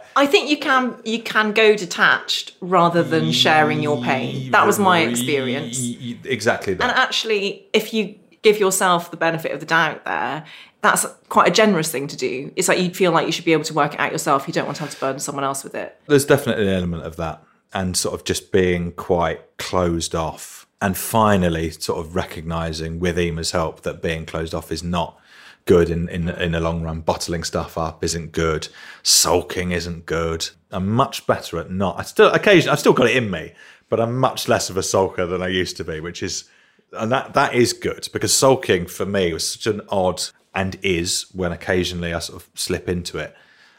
[0.16, 4.50] I think you can you can go detached rather than sharing your pain.
[4.50, 5.78] That was my experience.
[6.24, 6.82] Exactly that.
[6.82, 10.44] And actually, if you give yourself the benefit of the doubt there,
[10.80, 12.50] that's quite a generous thing to do.
[12.56, 14.46] It's like you feel like you should be able to work it out yourself.
[14.48, 16.00] You don't want to have to burden someone else with it.
[16.06, 17.42] There's definitely an element of that,
[17.74, 23.50] and sort of just being quite closed off, and finally sort of recognizing with Emer's
[23.50, 25.18] help that being closed off is not
[25.66, 27.00] good in, in in the long run.
[27.00, 28.68] Bottling stuff up isn't good.
[29.02, 30.48] Sulking isn't good.
[30.70, 31.98] I'm much better at not.
[31.98, 33.52] I still occasionally I've still got it in me,
[33.88, 36.44] but I'm much less of a sulker than I used to be, which is
[36.92, 40.22] and that that is good because sulking for me was such an odd
[40.54, 43.36] and is when occasionally I sort of slip into it.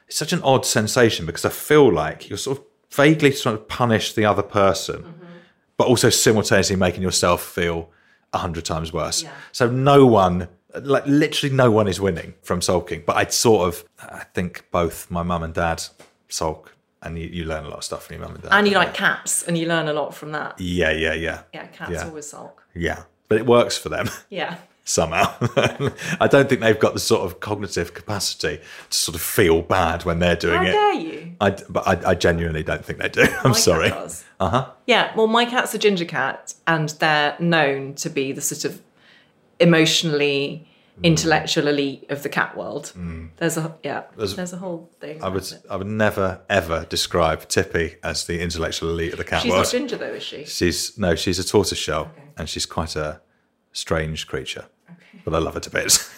[0.08, 3.64] It's such an odd sensation because I feel like you're sort of vaguely trying to
[3.64, 5.26] punish the other person, mm-hmm.
[5.76, 7.90] but also simultaneously making yourself feel
[8.34, 9.26] a hundred times worse.
[9.52, 13.04] So no one, like literally no one is winning from sulking.
[13.06, 15.84] But I'd sort of, I think both my mum and dad
[16.30, 18.50] sulk, and you, you learn a lot of stuff from your mum and dad.
[18.54, 20.60] And you like cats, and you learn a lot from that.
[20.60, 21.44] Yeah, yeah, yeah.
[21.54, 22.06] Yeah, cats Yeah.
[22.08, 22.64] always sulk.
[22.76, 24.10] Yeah, but it works for them.
[24.30, 24.58] Yeah.
[24.84, 25.34] somehow.
[26.22, 28.58] I don't think they've got the sort of cognitive capacity
[28.90, 30.68] to sort of feel bad when they're doing How it.
[30.74, 31.36] How dare you?
[31.42, 33.22] I, but I, I genuinely don't think they do.
[33.44, 33.90] I'm My cat sorry.
[33.90, 34.24] does.
[34.40, 34.72] Uh huh.
[34.86, 38.82] Yeah, well, my cat's a ginger cat, and they're known to be the sort of
[39.60, 40.68] emotionally
[41.00, 41.04] mm.
[41.04, 42.92] intellectual elite of the cat world.
[42.98, 43.30] Mm.
[43.38, 45.24] There's a yeah, There's- there's, a whole thing.
[45.24, 45.64] I would it.
[45.70, 49.66] I would never ever describe Tippy as the intellectual elite of the cat She's world.
[49.66, 50.46] She's not ginger though, is she?
[50.46, 53.22] She's no, she's a tortoise tortoiseshell, and she's quite a
[53.74, 54.66] strange creature.
[54.90, 55.22] Okay.
[55.24, 56.10] But I love her to bits.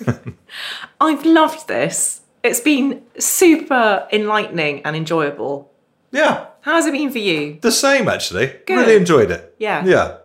[1.01, 2.21] I've loved this.
[2.43, 5.71] It's been super enlightening and enjoyable.
[6.11, 7.59] yeah, How has it been for you?
[7.61, 8.47] the same actually.
[8.65, 8.77] Good.
[8.77, 9.55] Really enjoyed it.
[9.59, 9.83] Yeah.
[9.85, 10.17] Yeah.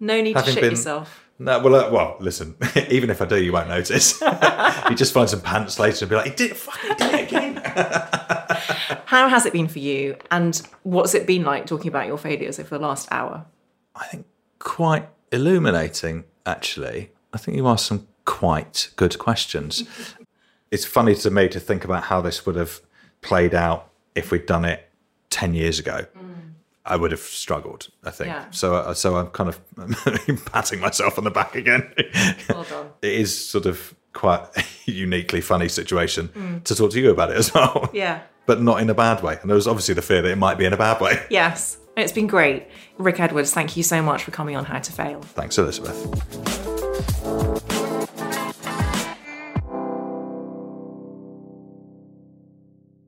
[0.00, 1.21] No need Having to shit been- yourself.
[1.38, 2.56] No, well, uh, well, listen.
[2.88, 4.20] Even if I do, you won't notice.
[4.88, 6.56] you just find some pants later and be like, "He did!
[6.56, 7.56] Fucking did it again!"
[9.06, 10.16] How has it been for you?
[10.30, 13.46] And what's it been like talking about your failures over the last hour?
[13.94, 14.26] I think
[14.58, 17.10] quite illuminating, actually.
[17.32, 19.84] I think you asked some quite good questions.
[20.70, 22.80] it's funny to me to think about how this would have
[23.20, 24.88] played out if we'd done it
[25.30, 26.06] 10 years ago.
[26.84, 28.28] I would have struggled, I think.
[28.28, 28.50] Yeah.
[28.50, 31.92] So, uh, so I'm kind of patting myself on the back again.
[32.48, 32.88] Well done.
[33.02, 37.36] it is sort of quite a uniquely funny situation to talk to you about it
[37.36, 37.88] as well.
[37.94, 38.22] Yeah.
[38.44, 39.38] But not in a bad way.
[39.40, 41.24] And there was obviously the fear that it might be in a bad way.
[41.30, 41.78] Yes.
[41.96, 42.66] It's been great.
[42.98, 45.20] Rick Edwards, thank you so much for coming on How to Fail.
[45.20, 46.08] Thanks, Elizabeth.